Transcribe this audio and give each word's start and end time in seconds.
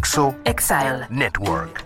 Dixo 0.00 0.34
Exile. 0.46 1.06
Network. 1.10 1.84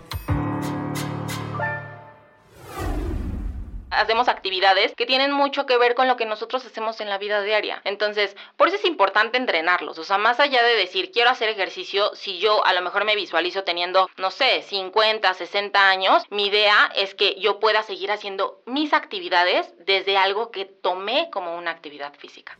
hacemos 3.89 4.27
actividades 4.27 4.93
que 4.95 5.05
tienen 5.05 5.31
mucho 5.31 5.65
que 5.65 5.77
ver 5.77 5.95
con 5.95 6.07
lo 6.07 6.17
que 6.17 6.25
nosotros 6.25 6.65
hacemos 6.65 6.99
en 7.01 7.09
la 7.09 7.17
vida 7.17 7.41
diaria. 7.41 7.81
Entonces, 7.85 8.35
por 8.57 8.67
eso 8.67 8.77
es 8.77 8.85
importante 8.85 9.37
entrenarlos. 9.37 9.97
O 9.97 10.03
sea, 10.03 10.17
más 10.17 10.39
allá 10.39 10.63
de 10.63 10.75
decir, 10.75 11.11
quiero 11.11 11.29
hacer 11.29 11.49
ejercicio, 11.49 12.13
si 12.13 12.39
yo 12.39 12.65
a 12.65 12.73
lo 12.73 12.81
mejor 12.81 13.05
me 13.05 13.15
visualizo 13.15 13.63
teniendo, 13.63 14.09
no 14.17 14.31
sé, 14.31 14.61
50, 14.63 15.33
60 15.33 15.89
años, 15.89 16.23
mi 16.29 16.47
idea 16.47 16.91
es 16.95 17.15
que 17.15 17.39
yo 17.39 17.59
pueda 17.59 17.83
seguir 17.83 18.11
haciendo 18.11 18.61
mis 18.65 18.93
actividades 18.93 19.73
desde 19.85 20.17
algo 20.17 20.51
que 20.51 20.65
tomé 20.65 21.29
como 21.31 21.57
una 21.57 21.71
actividad 21.71 22.13
física. 22.15 22.57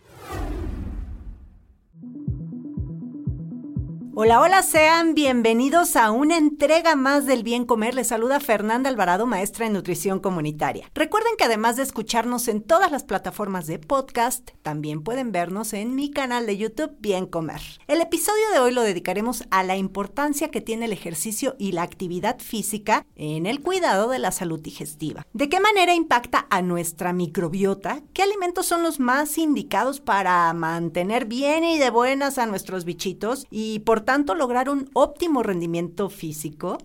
Hola, 4.18 4.40
hola, 4.40 4.64
sean 4.64 5.14
bienvenidos 5.14 5.98
a 5.98 6.10
una 6.12 6.38
entrega 6.38 6.96
más 6.96 7.26
del 7.26 7.44
Bien 7.44 7.66
Comer. 7.66 7.96
Les 7.96 8.08
saluda 8.08 8.40
Fernanda 8.40 8.90
Alvarado, 8.90 9.26
maestra 9.26 9.66
en 9.66 9.74
nutrición 9.74 10.22
comunitaria. 10.22 10.90
Recuerden 10.96 11.34
que 11.38 11.44
además 11.44 11.76
de 11.76 11.84
escucharnos 11.84 12.48
en 12.48 12.62
todas 12.62 12.94
las 12.94 13.04
plataformas 13.04 13.68
de 13.68 13.77
podcast, 13.77 14.52
también 14.62 15.04
pueden 15.04 15.34
vernos 15.34 15.74
en 15.74 15.96
mi 15.96 16.12
canal 16.12 16.46
de 16.46 16.55
YouTube 16.55 16.96
Bien 17.02 17.26
Comer. 17.26 17.60
El 17.88 17.99
episodio 17.99 18.52
de 18.54 18.60
hoy 18.60 18.72
lo 18.72 18.84
dedicaremos 18.84 19.44
a 19.52 19.63
la 19.63 19.76
importancia 19.76 20.50
que 20.50 20.62
tiene 20.62 20.85
el 20.85 20.94
ejercicio 20.94 21.57
y 21.60 21.74
la 21.74 21.84
actividad 21.84 22.40
física 22.40 23.05
en 23.18 23.46
el 23.46 23.60
cuidado 23.60 24.07
de 24.07 24.20
la 24.20 24.32
salud 24.32 24.62
digestiva. 24.62 25.27
¿De 25.34 25.50
qué 25.50 25.60
manera 25.60 25.94
impacta 25.94 26.48
a 26.50 26.62
nuestra 26.62 27.12
microbiota? 27.12 28.02
¿Qué 28.13 28.24
alimentos 28.24 28.66
son 28.66 28.82
los 28.82 29.02
más 29.02 29.38
indicados 29.38 30.00
para 30.00 30.54
mantener 30.54 31.26
bien 31.26 31.66
y 31.66 31.79
de 31.79 31.90
buenas 31.90 32.38
a 32.38 32.46
nuestros 32.46 32.85
bichitos? 32.85 33.46
Y 33.52 33.79
por 33.79 34.04
tanto 34.05 34.35
lograr 34.35 34.70
un 34.70 34.89
óptimo 34.93 35.43
rendimiento 35.43 36.09
físico? 36.09 36.77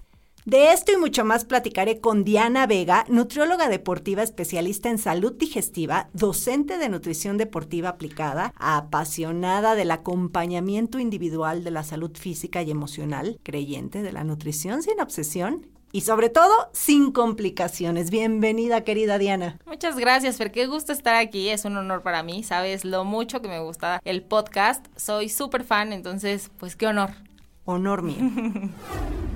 De 0.46 0.72
esto 0.72 0.90
y 0.90 0.96
mucho 0.96 1.24
más 1.24 1.44
platicaré 1.44 2.00
con 2.00 2.24
Diana 2.24 2.66
Vega, 2.66 3.04
nutrióloga 3.08 3.68
deportiva 3.68 4.22
especialista 4.22 4.88
en 4.88 4.96
salud 4.96 5.34
digestiva, 5.34 6.08
docente 6.14 6.78
de 6.78 6.88
nutrición 6.88 7.36
deportiva 7.36 7.90
aplicada, 7.90 8.54
apasionada 8.56 9.74
del 9.74 9.90
acompañamiento 9.90 10.98
individual 10.98 11.62
de 11.62 11.70
la 11.70 11.82
salud 11.82 12.16
física 12.16 12.62
y 12.62 12.70
emocional, 12.70 13.38
creyente 13.42 14.02
de 14.02 14.12
la 14.12 14.24
nutrición 14.24 14.82
sin 14.82 14.98
obsesión 15.00 15.66
y 15.92 16.02
sobre 16.02 16.28
todo 16.28 16.70
sin 16.72 17.12
complicaciones. 17.12 18.10
Bienvenida, 18.10 18.84
querida 18.84 19.18
Diana. 19.18 19.58
Muchas 19.66 19.96
gracias, 19.96 20.36
Fer. 20.36 20.52
Qué 20.52 20.66
gusto 20.66 20.92
estar 20.92 21.14
aquí. 21.14 21.48
Es 21.48 21.64
un 21.64 21.76
honor 21.76 22.02
para 22.02 22.22
mí. 22.22 22.42
Sabes 22.42 22.84
lo 22.84 23.04
mucho 23.04 23.40
que 23.40 23.48
me 23.48 23.60
gusta 23.60 24.00
el 24.04 24.22
podcast. 24.22 24.86
Soy 24.96 25.28
súper 25.28 25.64
fan, 25.64 25.92
entonces, 25.92 26.50
pues 26.58 26.76
qué 26.76 26.86
honor. 26.86 27.10
Honor 27.64 28.02
mío. 28.02 28.16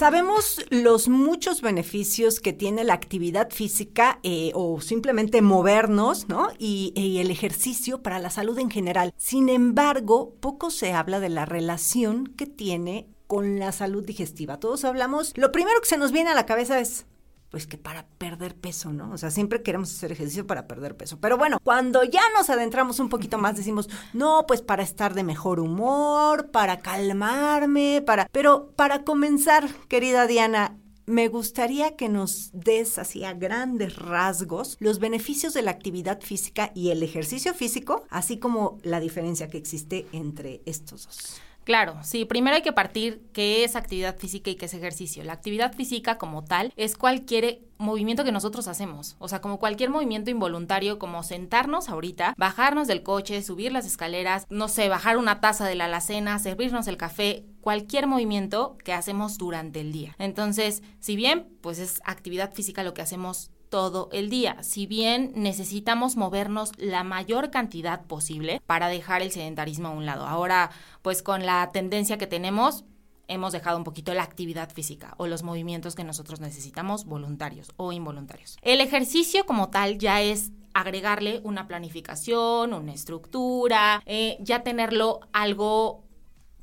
Sabemos 0.00 0.64
los 0.70 1.10
muchos 1.10 1.60
beneficios 1.60 2.40
que 2.40 2.54
tiene 2.54 2.84
la 2.84 2.94
actividad 2.94 3.50
física 3.50 4.18
eh, 4.22 4.50
o 4.54 4.80
simplemente 4.80 5.42
movernos, 5.42 6.26
¿no? 6.26 6.48
Y, 6.58 6.94
y, 6.96 7.18
el 7.18 7.30
ejercicio 7.30 8.02
para 8.02 8.18
la 8.18 8.30
salud 8.30 8.58
en 8.58 8.70
general. 8.70 9.12
Sin 9.18 9.50
embargo, 9.50 10.32
poco 10.40 10.70
se 10.70 10.94
habla 10.94 11.20
de 11.20 11.28
la 11.28 11.44
relación 11.44 12.28
que 12.28 12.46
tiene 12.46 13.10
con 13.26 13.58
la 13.58 13.72
salud 13.72 14.02
digestiva. 14.02 14.58
Todos 14.58 14.86
hablamos, 14.86 15.34
lo 15.36 15.52
primero 15.52 15.78
que 15.82 15.88
se 15.88 15.98
nos 15.98 16.12
viene 16.12 16.30
a 16.30 16.34
la 16.34 16.46
cabeza 16.46 16.80
es, 16.80 17.04
pues 17.50 17.66
que 17.66 17.78
para 17.78 18.06
perder 18.18 18.54
peso, 18.54 18.92
¿no? 18.92 19.12
O 19.12 19.18
sea, 19.18 19.30
siempre 19.30 19.62
queremos 19.62 19.90
hacer 19.90 20.12
ejercicio 20.12 20.46
para 20.46 20.66
perder 20.66 20.96
peso. 20.96 21.18
Pero 21.20 21.36
bueno, 21.36 21.58
cuando 21.62 22.04
ya 22.04 22.22
nos 22.36 22.48
adentramos 22.48 23.00
un 23.00 23.08
poquito 23.08 23.38
más, 23.38 23.56
decimos, 23.56 23.88
no, 24.12 24.44
pues 24.46 24.62
para 24.62 24.82
estar 24.82 25.14
de 25.14 25.24
mejor 25.24 25.60
humor, 25.60 26.50
para 26.50 26.80
calmarme, 26.80 28.02
para... 28.06 28.28
Pero 28.30 28.70
para 28.76 29.02
comenzar, 29.02 29.68
querida 29.88 30.26
Diana, 30.26 30.76
me 31.06 31.26
gustaría 31.26 31.96
que 31.96 32.08
nos 32.08 32.50
des 32.52 32.96
así 32.98 33.24
a 33.24 33.34
grandes 33.34 33.96
rasgos 33.96 34.76
los 34.78 35.00
beneficios 35.00 35.52
de 35.52 35.62
la 35.62 35.72
actividad 35.72 36.20
física 36.20 36.70
y 36.72 36.90
el 36.90 37.02
ejercicio 37.02 37.52
físico, 37.52 38.04
así 38.10 38.38
como 38.38 38.78
la 38.84 39.00
diferencia 39.00 39.48
que 39.48 39.58
existe 39.58 40.06
entre 40.12 40.62
estos 40.66 41.06
dos. 41.06 41.40
Claro, 41.70 41.98
sí, 42.02 42.24
primero 42.24 42.56
hay 42.56 42.62
que 42.62 42.72
partir 42.72 43.22
qué 43.32 43.62
es 43.62 43.76
actividad 43.76 44.18
física 44.18 44.50
y 44.50 44.56
qué 44.56 44.66
es 44.66 44.74
ejercicio. 44.74 45.22
La 45.22 45.34
actividad 45.34 45.72
física 45.72 46.18
como 46.18 46.42
tal 46.42 46.72
es 46.74 46.96
cualquier 46.96 47.60
movimiento 47.78 48.24
que 48.24 48.32
nosotros 48.32 48.66
hacemos, 48.66 49.14
o 49.20 49.28
sea, 49.28 49.40
como 49.40 49.60
cualquier 49.60 49.88
movimiento 49.88 50.32
involuntario, 50.32 50.98
como 50.98 51.22
sentarnos 51.22 51.88
ahorita, 51.88 52.34
bajarnos 52.36 52.88
del 52.88 53.04
coche, 53.04 53.40
subir 53.40 53.70
las 53.70 53.86
escaleras, 53.86 54.48
no 54.50 54.66
sé, 54.66 54.88
bajar 54.88 55.16
una 55.16 55.40
taza 55.40 55.64
de 55.64 55.76
la 55.76 55.84
alacena, 55.84 56.40
servirnos 56.40 56.88
el 56.88 56.96
café, 56.96 57.44
cualquier 57.60 58.08
movimiento 58.08 58.76
que 58.84 58.92
hacemos 58.92 59.38
durante 59.38 59.80
el 59.80 59.92
día. 59.92 60.16
Entonces, 60.18 60.82
si 60.98 61.14
bien 61.14 61.46
pues 61.60 61.78
es 61.78 62.00
actividad 62.04 62.52
física 62.52 62.82
lo 62.82 62.94
que 62.94 63.02
hacemos 63.02 63.52
todo 63.70 64.10
el 64.12 64.28
día. 64.28 64.62
Si 64.62 64.86
bien 64.86 65.32
necesitamos 65.34 66.16
movernos 66.16 66.72
la 66.76 67.04
mayor 67.04 67.50
cantidad 67.50 68.04
posible 68.04 68.60
para 68.66 68.88
dejar 68.88 69.22
el 69.22 69.30
sedentarismo 69.30 69.88
a 69.88 69.92
un 69.92 70.04
lado. 70.04 70.26
Ahora, 70.26 70.70
pues 71.02 71.22
con 71.22 71.46
la 71.46 71.70
tendencia 71.72 72.18
que 72.18 72.26
tenemos, 72.26 72.84
hemos 73.28 73.52
dejado 73.52 73.78
un 73.78 73.84
poquito 73.84 74.12
la 74.12 74.24
actividad 74.24 74.70
física 74.70 75.14
o 75.16 75.26
los 75.26 75.44
movimientos 75.44 75.94
que 75.94 76.04
nosotros 76.04 76.40
necesitamos, 76.40 77.04
voluntarios 77.04 77.72
o 77.76 77.92
involuntarios. 77.92 78.58
El 78.60 78.80
ejercicio 78.80 79.46
como 79.46 79.70
tal 79.70 79.98
ya 79.98 80.20
es 80.20 80.50
agregarle 80.74 81.40
una 81.44 81.66
planificación, 81.66 82.74
una 82.74 82.92
estructura, 82.92 84.02
eh, 84.04 84.36
ya 84.40 84.62
tenerlo 84.62 85.20
algo 85.32 86.04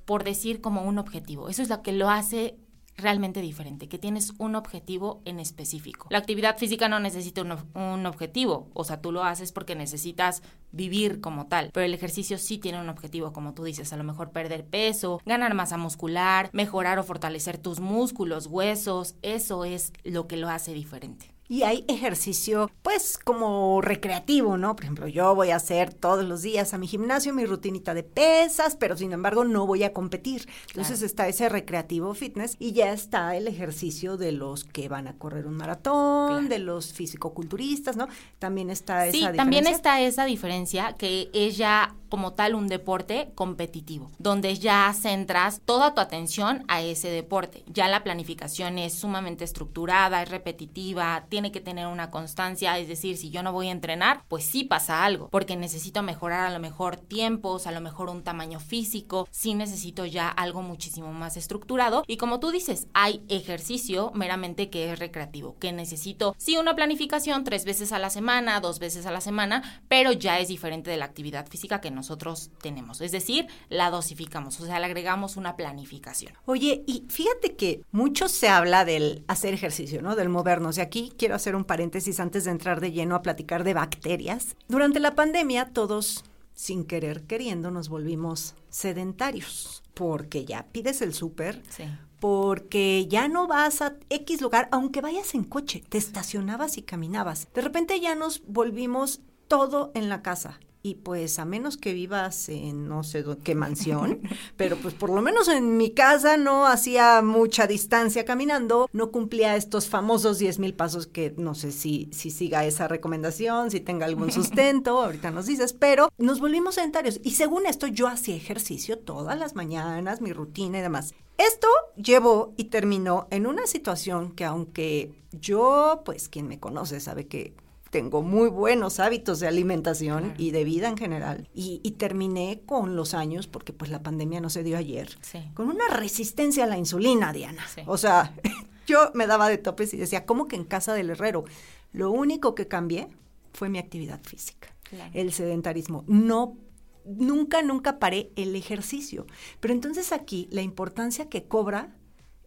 por 0.05 0.23
decir 0.23 0.61
como 0.61 0.83
un 0.83 0.99
objetivo. 0.99 1.49
Eso 1.49 1.61
es 1.61 1.69
lo 1.69 1.81
que 1.81 1.91
lo 1.91 2.09
hace 2.09 2.57
realmente 2.97 3.41
diferente, 3.41 3.87
que 3.87 3.99
tienes 3.99 4.33
un 4.39 4.55
objetivo 4.55 5.21
en 5.25 5.39
específico. 5.39 6.07
La 6.09 6.17
actividad 6.17 6.57
física 6.57 6.89
no 6.89 6.99
necesita 6.99 7.43
un, 7.43 7.55
un, 7.75 8.05
objetivo, 8.05 8.69
o 8.73 8.83
sea, 8.83 9.01
tú 9.01 9.11
lo 9.11 9.23
haces 9.23 9.51
porque 9.51 9.75
necesitas 9.75 10.41
vivir 10.71 11.21
como 11.21 11.47
tal, 11.47 11.69
pero 11.73 11.85
el 11.85 11.93
ejercicio 11.93 12.37
sí 12.37 12.57
tiene 12.57 12.81
un 12.81 12.89
objetivo, 12.89 13.31
como 13.31 13.53
tú 13.53 13.63
dices, 13.63 13.93
a 13.93 13.97
lo 13.97 14.03
mejor 14.03 14.31
perder 14.31 14.65
peso, 14.65 15.21
ganar 15.25 15.53
masa 15.53 15.77
muscular, 15.77 16.49
mejorar 16.53 16.99
o 16.99 17.03
fortalecer 17.03 17.57
tus 17.57 17.79
músculos, 17.79 18.47
huesos, 18.47 19.15
eso 19.21 19.63
es 19.63 19.93
lo 20.03 20.27
que 20.27 20.37
lo 20.37 20.49
hace 20.49 20.73
diferente. 20.73 21.36
Y 21.49 21.63
hay 21.63 21.85
ejercicio, 21.87 22.69
pues, 22.81 23.17
como 23.17 23.81
recreativo, 23.81 24.57
¿no? 24.57 24.75
Por 24.75 24.83
ejemplo, 24.83 25.07
yo 25.07 25.33
voy 25.33 25.51
a 25.51 25.55
hacer 25.55 25.93
todos 25.93 26.25
los 26.25 26.41
días 26.41 26.73
a 26.73 26.77
mi 26.77 26.87
gimnasio 26.87 27.33
mi 27.33 27.45
rutinita 27.45 27.93
de 27.93 28.03
pesas, 28.03 28.75
pero 28.75 28.97
sin 28.97 29.13
embargo 29.13 29.43
no 29.43 29.65
voy 29.65 29.83
a 29.83 29.93
competir. 29.93 30.47
Entonces 30.67 30.99
claro. 30.99 31.05
está 31.05 31.27
ese 31.27 31.49
recreativo 31.49 32.13
fitness 32.13 32.55
y 32.59 32.73
ya 32.73 32.91
está 32.91 33.35
el 33.35 33.47
ejercicio 33.47 34.17
de 34.17 34.31
los 34.31 34.63
que 34.63 34.89
van 34.89 35.07
a 35.07 35.17
correr 35.17 35.47
un 35.47 35.55
maratón, 35.55 36.29
claro. 36.29 36.49
de 36.49 36.59
los 36.59 36.93
fisicoculturistas, 36.93 37.95
¿no? 37.95 38.07
También 38.39 38.69
está 38.69 39.05
esa 39.05 39.11
sí, 39.11 39.17
diferencia. 39.19 39.43
también 39.43 39.67
está 39.67 40.01
esa 40.01 40.25
diferencia 40.25 40.93
que 40.97 41.29
es 41.33 41.57
ya 41.57 41.95
como 42.09 42.33
tal 42.33 42.55
un 42.55 42.67
deporte 42.67 43.31
competitivo, 43.35 44.11
donde 44.19 44.55
ya 44.55 44.93
centras 44.93 45.61
toda 45.65 45.93
tu 45.93 46.01
atención 46.01 46.63
a 46.67 46.81
ese 46.81 47.09
deporte. 47.09 47.63
Ya 47.67 47.87
la 47.87 48.03
planificación 48.03 48.77
es 48.77 48.93
sumamente 48.93 49.43
estructurada, 49.43 50.23
es 50.23 50.29
repetitiva, 50.29 51.25
tiene 51.29 51.51
que 51.51 51.61
tener 51.61 51.87
una 51.87 52.11
constancia, 52.11 52.77
es 52.77 52.87
decir, 52.87 53.17
si 53.17 53.29
yo 53.29 53.43
no 53.43 53.53
voy 53.53 53.67
a 53.67 53.71
entrenar, 53.71 54.23
pues 54.27 54.43
sí 54.43 54.63
pasa 54.63 55.05
algo, 55.05 55.29
porque 55.29 55.55
necesito 55.55 56.03
mejorar 56.03 56.47
a 56.47 56.51
lo 56.51 56.59
mejor 56.59 56.97
tiempos, 56.97 57.67
a 57.67 57.71
lo 57.71 57.81
mejor 57.81 58.09
un 58.09 58.23
tamaño 58.23 58.59
físico, 58.59 59.27
sí 59.31 59.53
necesito 59.53 60.05
ya 60.05 60.29
algo 60.29 60.61
muchísimo 60.61 61.13
más 61.13 61.37
estructurado 61.37 62.03
y 62.07 62.17
como 62.17 62.39
tú 62.39 62.51
dices, 62.51 62.87
hay 62.93 63.23
ejercicio 63.29 64.11
meramente 64.13 64.69
que 64.69 64.91
es 64.91 64.99
recreativo, 64.99 65.57
que 65.59 65.71
necesito 65.71 66.35
sí 66.37 66.57
una 66.57 66.75
planificación 66.75 67.43
tres 67.43 67.65
veces 67.65 67.91
a 67.91 67.99
la 67.99 68.09
semana, 68.09 68.59
dos 68.59 68.79
veces 68.79 69.05
a 69.05 69.11
la 69.11 69.21
semana, 69.21 69.81
pero 69.87 70.11
ya 70.11 70.39
es 70.39 70.47
diferente 70.47 70.91
de 70.91 70.97
la 70.97 71.05
actividad 71.05 71.47
física 71.47 71.81
que 71.81 71.91
nosotros 71.97 72.49
tenemos, 72.61 73.01
es 73.01 73.11
decir, 73.11 73.47
la 73.67 73.89
dosificamos, 73.91 74.57
o 74.61 74.65
sea, 74.65 74.79
le 74.79 74.85
agregamos 74.85 75.35
una 75.35 75.57
planificación. 75.57 76.33
Oye, 76.45 76.83
y 76.87 77.03
fíjate 77.09 77.55
que 77.57 77.81
mucho 77.91 78.29
se 78.29 78.47
habla 78.47 78.85
del 78.85 79.25
hacer 79.27 79.53
ejercicio, 79.53 80.01
¿no? 80.01 80.15
Del 80.15 80.29
movernos. 80.29 80.77
Y 80.77 80.81
aquí 80.81 81.11
quiero 81.17 81.35
hacer 81.35 81.55
un 81.55 81.65
paréntesis 81.65 82.19
antes 82.21 82.45
de 82.45 82.51
entrar 82.51 82.79
de 82.79 82.93
lleno 82.93 83.15
a 83.15 83.21
platicar 83.21 83.65
de 83.65 83.73
bacterias. 83.73 84.55
Durante 84.69 85.01
la 85.01 85.15
pandemia 85.15 85.71
todos 85.73 86.23
sin 86.53 86.85
querer 86.85 87.23
queriendo 87.23 87.69
nos 87.69 87.89
volvimos 87.89 88.55
sedentarios, 88.69 89.83
porque 89.93 90.43
ya 90.45 90.65
pides 90.71 91.01
el 91.01 91.13
súper, 91.13 91.61
Sí. 91.69 91.83
porque 92.19 93.05
ya 93.07 93.27
no 93.27 93.45
vas 93.47 93.81
a 93.83 93.93
X 94.09 94.41
lugar, 94.41 94.67
aunque 94.71 95.01
vayas 95.01 95.35
en 95.35 95.43
coche, 95.43 95.83
te 95.87 95.99
estacionabas 95.99 96.77
y 96.77 96.81
caminabas. 96.81 97.47
De 97.53 97.61
repente 97.61 97.99
ya 97.99 98.15
nos 98.15 98.41
volvimos 98.47 99.21
todo 99.47 99.91
en 99.93 100.09
la 100.09 100.21
casa. 100.23 100.59
Y 100.87 100.95
pues 100.95 101.37
a 101.37 101.43
menos 101.43 101.75
que 101.75 101.91
vivas 101.91 102.47
en 102.47 102.87
no 102.87 103.03
sé 103.03 103.25
qué 103.43 103.55
mansión, 103.55 104.21
pero 104.55 104.77
pues 104.77 104.93
por 104.93 105.09
lo 105.09 105.21
menos 105.21 105.49
en 105.49 105.75
mi 105.75 105.91
casa 105.91 106.37
no 106.37 106.65
hacía 106.65 107.21
mucha 107.21 107.67
distancia 107.67 108.23
caminando, 108.23 108.89
no 108.93 109.11
cumplía 109.11 109.57
estos 109.57 109.89
famosos 109.89 110.39
10 110.39 110.59
mil 110.59 110.73
pasos 110.73 111.05
que 111.05 111.33
no 111.35 111.55
sé 111.55 111.73
si, 111.73 112.09
si 112.13 112.31
siga 112.31 112.63
esa 112.63 112.87
recomendación, 112.87 113.69
si 113.69 113.81
tenga 113.81 114.05
algún 114.05 114.31
sustento, 114.37 115.01
ahorita 115.01 115.29
nos 115.29 115.47
dices, 115.47 115.73
pero 115.73 116.07
nos 116.17 116.39
volvimos 116.39 116.75
sedentarios. 116.75 117.19
Y 117.21 117.31
según 117.31 117.65
esto 117.65 117.87
yo 117.87 118.07
hacía 118.07 118.37
ejercicio 118.37 118.97
todas 118.97 119.37
las 119.37 119.55
mañanas, 119.55 120.21
mi 120.21 120.31
rutina 120.31 120.79
y 120.79 120.83
demás. 120.83 121.13
Esto 121.37 121.67
llevó 121.97 122.53
y 122.55 122.65
terminó 122.65 123.27
en 123.29 123.45
una 123.45 123.67
situación 123.67 124.31
que 124.31 124.45
aunque 124.45 125.21
yo, 125.33 126.03
pues 126.05 126.29
quien 126.29 126.47
me 126.47 126.61
conoce 126.61 127.01
sabe 127.01 127.27
que 127.27 127.66
tengo 127.91 128.21
muy 128.21 128.49
buenos 128.49 128.99
hábitos 128.99 129.39
de 129.39 129.47
alimentación 129.47 130.19
Claro. 130.23 130.35
y 130.37 130.51
de 130.51 130.63
vida 130.63 130.89
en 130.89 130.97
general. 130.97 131.49
Y, 131.53 131.79
y 131.83 131.91
terminé 131.91 132.61
con 132.65 132.95
los 132.95 133.13
años, 133.13 133.47
porque 133.47 133.73
pues 133.73 133.89
la 133.91 134.03
pandemia 134.03 134.41
no 134.41 134.49
se 134.49 134.63
dio 134.63 134.77
ayer, 134.77 135.17
Sí. 135.21 135.39
con 135.53 135.69
una 135.69 135.87
resistencia 135.89 136.65
a 136.65 136.67
la 136.67 136.77
insulina, 136.77 137.31
Diana. 137.33 137.65
Sí. 137.73 137.81
O 137.85 137.97
sea, 137.97 138.33
yo 138.87 139.11
me 139.13 139.27
daba 139.27 139.49
de 139.49 139.57
topes 139.57 139.93
y 139.93 139.97
decía, 139.97 140.25
¿cómo 140.25 140.47
que 140.47 140.55
en 140.55 140.65
casa 140.65 140.93
del 140.93 141.09
herrero? 141.09 141.45
Lo 141.93 142.11
único 142.11 142.55
que 142.55 142.67
cambié 142.67 143.07
fue 143.53 143.69
mi 143.69 143.79
actividad 143.79 144.19
física, 144.23 144.69
Claro. 144.83 145.11
el 145.13 145.31
sedentarismo. 145.33 146.03
No, 146.07 146.57
nunca, 147.05 147.61
nunca 147.61 147.99
paré 147.99 148.31
el 148.35 148.55
ejercicio. 148.55 149.25
Pero 149.59 149.73
entonces 149.73 150.11
aquí 150.11 150.47
la 150.51 150.61
importancia 150.61 151.29
que 151.29 151.45
cobra 151.45 151.95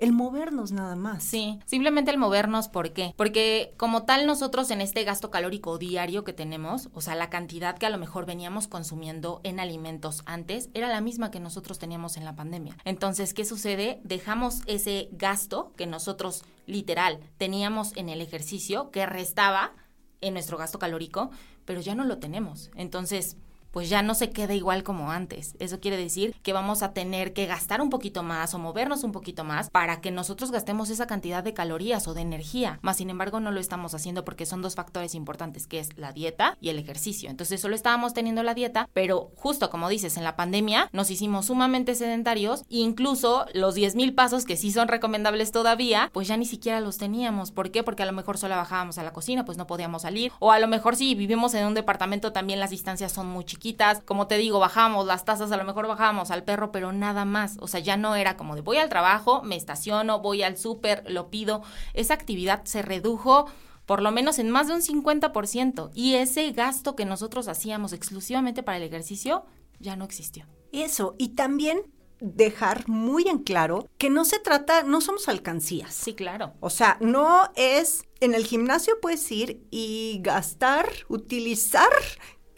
el 0.00 0.12
movernos 0.12 0.72
nada 0.72 0.96
más. 0.96 1.22
Sí, 1.22 1.60
simplemente 1.66 2.10
el 2.10 2.18
movernos, 2.18 2.68
¿por 2.68 2.92
qué? 2.92 3.14
Porque 3.16 3.74
como 3.76 4.04
tal 4.04 4.26
nosotros 4.26 4.70
en 4.70 4.80
este 4.80 5.04
gasto 5.04 5.30
calórico 5.30 5.78
diario 5.78 6.24
que 6.24 6.32
tenemos, 6.32 6.88
o 6.94 7.00
sea, 7.00 7.14
la 7.14 7.30
cantidad 7.30 7.78
que 7.78 7.86
a 7.86 7.90
lo 7.90 7.98
mejor 7.98 8.26
veníamos 8.26 8.66
consumiendo 8.66 9.40
en 9.44 9.60
alimentos 9.60 10.22
antes 10.26 10.70
era 10.74 10.88
la 10.88 11.00
misma 11.00 11.30
que 11.30 11.38
nosotros 11.38 11.78
teníamos 11.78 12.16
en 12.16 12.24
la 12.24 12.34
pandemia. 12.34 12.76
Entonces, 12.84 13.34
¿qué 13.34 13.44
sucede? 13.44 14.00
Dejamos 14.02 14.62
ese 14.66 15.10
gasto 15.12 15.72
que 15.76 15.86
nosotros 15.86 16.44
literal 16.66 17.20
teníamos 17.36 17.94
en 17.96 18.08
el 18.08 18.22
ejercicio, 18.22 18.90
que 18.90 19.04
restaba 19.04 19.72
en 20.22 20.32
nuestro 20.34 20.56
gasto 20.56 20.78
calórico, 20.78 21.30
pero 21.66 21.80
ya 21.80 21.94
no 21.94 22.04
lo 22.04 22.18
tenemos. 22.18 22.70
Entonces, 22.74 23.36
pues 23.70 23.88
ya 23.88 24.02
no 24.02 24.14
se 24.14 24.30
queda 24.30 24.54
igual 24.54 24.82
como 24.82 25.10
antes. 25.10 25.56
Eso 25.58 25.80
quiere 25.80 25.96
decir 25.96 26.34
que 26.42 26.52
vamos 26.52 26.82
a 26.82 26.92
tener 26.92 27.32
que 27.32 27.46
gastar 27.46 27.80
un 27.80 27.90
poquito 27.90 28.22
más 28.22 28.54
o 28.54 28.58
movernos 28.58 29.04
un 29.04 29.12
poquito 29.12 29.44
más 29.44 29.70
para 29.70 30.00
que 30.00 30.10
nosotros 30.10 30.50
gastemos 30.50 30.90
esa 30.90 31.06
cantidad 31.06 31.42
de 31.42 31.54
calorías 31.54 32.06
o 32.08 32.14
de 32.14 32.22
energía. 32.22 32.78
Más 32.82 32.96
sin 32.96 33.10
embargo, 33.10 33.40
no 33.40 33.50
lo 33.50 33.60
estamos 33.60 33.94
haciendo 33.94 34.24
porque 34.24 34.46
son 34.46 34.62
dos 34.62 34.74
factores 34.74 35.14
importantes, 35.14 35.66
que 35.66 35.78
es 35.78 35.96
la 35.96 36.12
dieta 36.12 36.56
y 36.60 36.68
el 36.68 36.78
ejercicio. 36.78 37.30
Entonces, 37.30 37.60
solo 37.60 37.74
estábamos 37.74 38.14
teniendo 38.14 38.42
la 38.42 38.54
dieta, 38.54 38.88
pero 38.92 39.32
justo 39.36 39.70
como 39.70 39.88
dices, 39.88 40.16
en 40.16 40.24
la 40.24 40.36
pandemia 40.36 40.88
nos 40.92 41.10
hicimos 41.10 41.46
sumamente 41.46 41.94
sedentarios 41.94 42.64
incluso 42.68 43.46
los 43.54 43.74
10 43.74 43.94
mil 43.94 44.14
pasos 44.14 44.44
que 44.44 44.56
sí 44.56 44.72
son 44.72 44.88
recomendables 44.88 45.52
todavía, 45.52 46.10
pues 46.12 46.28
ya 46.28 46.36
ni 46.36 46.46
siquiera 46.46 46.80
los 46.80 46.98
teníamos. 46.98 47.50
¿Por 47.50 47.70
qué? 47.70 47.82
Porque 47.82 48.02
a 48.02 48.06
lo 48.06 48.12
mejor 48.12 48.38
solo 48.38 48.56
bajábamos 48.56 48.98
a 48.98 49.02
la 49.02 49.12
cocina, 49.12 49.44
pues 49.44 49.58
no 49.58 49.66
podíamos 49.66 50.02
salir. 50.02 50.32
O 50.38 50.52
a 50.52 50.58
lo 50.58 50.68
mejor 50.68 50.96
si 50.96 51.14
vivimos 51.14 51.54
en 51.54 51.66
un 51.66 51.74
departamento 51.74 52.32
también 52.32 52.60
las 52.60 52.70
distancias 52.70 53.12
son 53.12 53.28
muy 53.28 53.44
chiquitas. 53.60 54.00
Como 54.00 54.26
te 54.26 54.38
digo, 54.38 54.58
bajábamos 54.58 55.06
las 55.06 55.24
tazas, 55.24 55.52
a 55.52 55.56
lo 55.56 55.64
mejor 55.64 55.86
bajábamos 55.86 56.30
al 56.30 56.42
perro, 56.42 56.72
pero 56.72 56.92
nada 56.92 57.24
más. 57.24 57.56
O 57.60 57.68
sea, 57.68 57.80
ya 57.80 57.96
no 57.96 58.16
era 58.16 58.36
como 58.36 58.56
de 58.56 58.62
voy 58.62 58.78
al 58.78 58.88
trabajo, 58.88 59.42
me 59.42 59.56
estaciono, 59.56 60.20
voy 60.20 60.42
al 60.42 60.56
súper, 60.56 61.04
lo 61.08 61.30
pido. 61.30 61.62
Esa 61.94 62.14
actividad 62.14 62.64
se 62.64 62.82
redujo 62.82 63.46
por 63.86 64.02
lo 64.02 64.10
menos 64.12 64.38
en 64.38 64.50
más 64.50 64.68
de 64.68 64.74
un 64.74 64.82
50%. 64.82 65.90
Y 65.94 66.14
ese 66.14 66.50
gasto 66.52 66.96
que 66.96 67.04
nosotros 67.04 67.48
hacíamos 67.48 67.92
exclusivamente 67.92 68.62
para 68.62 68.78
el 68.78 68.84
ejercicio 68.84 69.44
ya 69.78 69.96
no 69.96 70.04
existió. 70.04 70.46
Eso, 70.72 71.14
y 71.18 71.30
también 71.30 71.82
dejar 72.20 72.86
muy 72.88 73.28
en 73.28 73.38
claro 73.38 73.88
que 73.98 74.10
no 74.10 74.24
se 74.24 74.38
trata, 74.38 74.82
no 74.82 75.00
somos 75.00 75.28
alcancías. 75.28 75.92
Sí, 75.92 76.14
claro. 76.14 76.54
O 76.60 76.70
sea, 76.70 76.98
no 77.00 77.50
es 77.56 78.04
en 78.20 78.34
el 78.34 78.44
gimnasio 78.44 79.00
puedes 79.00 79.30
ir 79.32 79.66
y 79.70 80.20
gastar, 80.22 80.88
utilizar, 81.08 81.90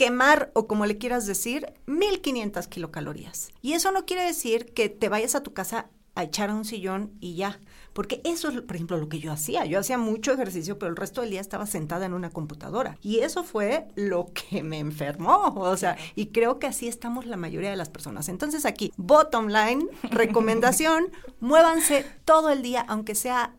quemar 0.03 0.51
o 0.55 0.67
como 0.67 0.85
le 0.85 0.99
quieras 0.99 1.29
decir, 1.29 1.75
1500 1.87 2.67
kilocalorías. 2.67 3.51
Y 3.63 3.75
eso 3.75 3.93
no 3.93 4.05
quiere 4.05 4.25
decir 4.25 4.75
que 4.75 4.89
te 4.89 5.09
vayas 5.09 5.37
a 5.37 5.45
tu 5.45 5.53
casa 5.53 5.91
a 6.17 6.25
echar 6.25 6.51
a 6.51 6.57
un 6.57 6.65
sillón 6.65 7.13
y 7.21 7.37
ya. 7.37 7.61
Porque 7.93 8.21
eso 8.25 8.49
es, 8.49 8.63
por 8.63 8.75
ejemplo, 8.75 8.97
lo 8.97 9.09
que 9.09 9.21
yo 9.21 9.31
hacía. 9.31 9.65
Yo 9.65 9.79
hacía 9.79 9.99
mucho 9.99 10.33
ejercicio, 10.33 10.77
pero 10.77 10.91
el 10.91 10.97
resto 10.97 11.21
del 11.21 11.31
día 11.31 11.41
estaba 11.41 11.67
sentada 11.67 12.05
en 12.05 12.15
una 12.15 12.31
computadora. 12.31 12.99
Y 13.01 13.21
eso 13.21 13.45
fue 13.45 13.87
lo 13.95 14.27
que 14.35 14.65
me 14.65 14.81
enfermó. 14.81 15.55
O 15.55 15.77
sea, 15.77 15.97
y 16.17 16.27
creo 16.27 16.59
que 16.59 16.67
así 16.67 16.89
estamos 16.89 17.25
la 17.25 17.37
mayoría 17.37 17.71
de 17.71 17.77
las 17.77 17.89
personas. 17.89 18.29
Entonces 18.29 18.67
aquí, 18.67 18.93
bottom 18.97 19.47
line, 19.47 19.87
recomendación, 20.03 21.13
muévanse 21.39 22.05
todo 22.25 22.51
el 22.51 22.63
día, 22.63 22.85
aunque 22.89 23.15
sea 23.15 23.55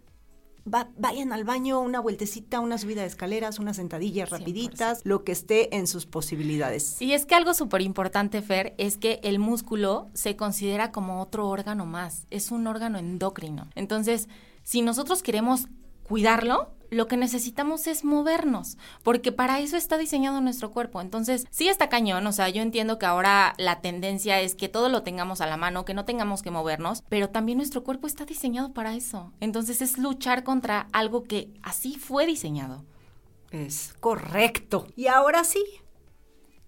Va- 0.72 0.90
vayan 0.98 1.34
al 1.34 1.44
baño, 1.44 1.80
una 1.82 2.00
vueltecita, 2.00 2.60
una 2.62 2.78
subida 2.78 3.02
de 3.02 3.08
escaleras, 3.08 3.60
unas 3.60 3.76
sentadillas 3.76 4.30
100%. 4.30 4.38
rapiditas, 4.40 5.02
lo 5.04 5.24
que 5.26 5.34
esté 5.34 5.76
en 5.76 5.88
sus 5.88 6.06
posibilidades. 6.06 7.02
Y 7.02 7.14
es 7.14 7.26
que 7.26 7.36
algo 7.36 7.54
súper 7.54 7.82
importante, 7.82 8.42
Fer, 8.42 8.74
es 8.78 8.98
que 8.98 9.20
el 9.24 9.40
músculo 9.40 10.10
se 10.14 10.36
considera 10.38 10.92
como 10.92 11.22
otro 11.22 11.50
órgano 11.50 11.86
más. 11.86 12.26
Es 12.30 12.52
un 12.52 12.66
órgano 12.68 12.98
endocrino. 12.98 13.68
Entonces, 13.76 14.30
si 14.64 14.82
nosotros 14.82 15.22
queremos 15.22 15.68
cuidarlo, 16.04 16.74
lo 16.94 17.08
que 17.08 17.18
necesitamos 17.18 17.88
es 17.88 18.04
movernos, 18.06 18.78
porque 19.02 19.32
para 19.32 19.60
eso 19.60 19.78
está 19.78 19.98
diseñado 19.98 20.42
nuestro 20.42 20.72
cuerpo. 20.72 21.02
Entonces, 21.02 21.46
sí 21.50 21.68
está 21.68 21.90
cañón, 21.90 22.26
o 22.28 22.32
sea, 22.32 22.50
yo 22.50 22.62
entiendo 22.62 23.00
que 23.00 23.06
ahora 23.06 23.54
la 23.58 23.82
tendencia 23.82 24.40
es 24.42 24.56
que 24.56 24.70
todo 24.70 24.90
lo 24.90 25.04
tengamos 25.04 25.42
a 25.42 25.48
la 25.48 25.58
mano, 25.58 25.86
que 25.86 25.94
no 25.94 26.06
tengamos 26.06 26.42
que 26.42 26.52
movernos, 26.52 27.04
pero 27.10 27.30
también 27.30 27.58
nuestro 27.58 27.84
cuerpo 27.84 28.08
está 28.08 28.26
diseñado 28.26 28.74
para 28.74 28.96
eso. 28.96 29.34
Entonces, 29.40 29.82
es 29.82 29.98
luchar 29.98 30.44
contra 30.44 30.88
algo 30.94 31.24
que 31.24 31.50
así 31.64 31.96
fue 31.98 32.26
diseñado. 32.26 32.86
Es 33.52 33.94
correcto. 34.00 34.88
Y 34.96 35.08
ahora 35.08 35.44
sí, 35.44 35.64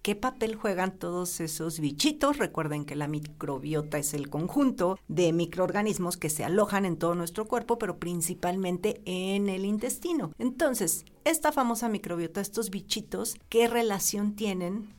¿qué 0.06 0.14
papel 0.14 0.54
juegan 0.54 0.96
todos 1.00 1.40
esos 1.40 1.80
bichitos? 1.80 2.38
Recuerden 2.38 2.84
que 2.84 2.94
la 2.94 3.08
microbiota 3.08 3.98
es 3.98 4.14
el 4.14 4.30
conjunto 4.30 5.00
de 5.08 5.32
microorganismos 5.32 6.16
que 6.16 6.30
se 6.30 6.44
alojan 6.44 6.84
en 6.84 6.96
todo 6.96 7.16
nuestro 7.16 7.48
cuerpo, 7.48 7.76
pero 7.76 7.98
principalmente 7.98 9.02
en 9.04 9.48
el 9.48 9.64
intestino. 9.64 10.30
Entonces, 10.38 11.04
esta 11.24 11.50
famosa 11.50 11.88
microbiota, 11.88 12.40
estos 12.40 12.70
bichitos, 12.70 13.34
¿qué 13.48 13.66
relación 13.66 14.36
tienen 14.36 14.94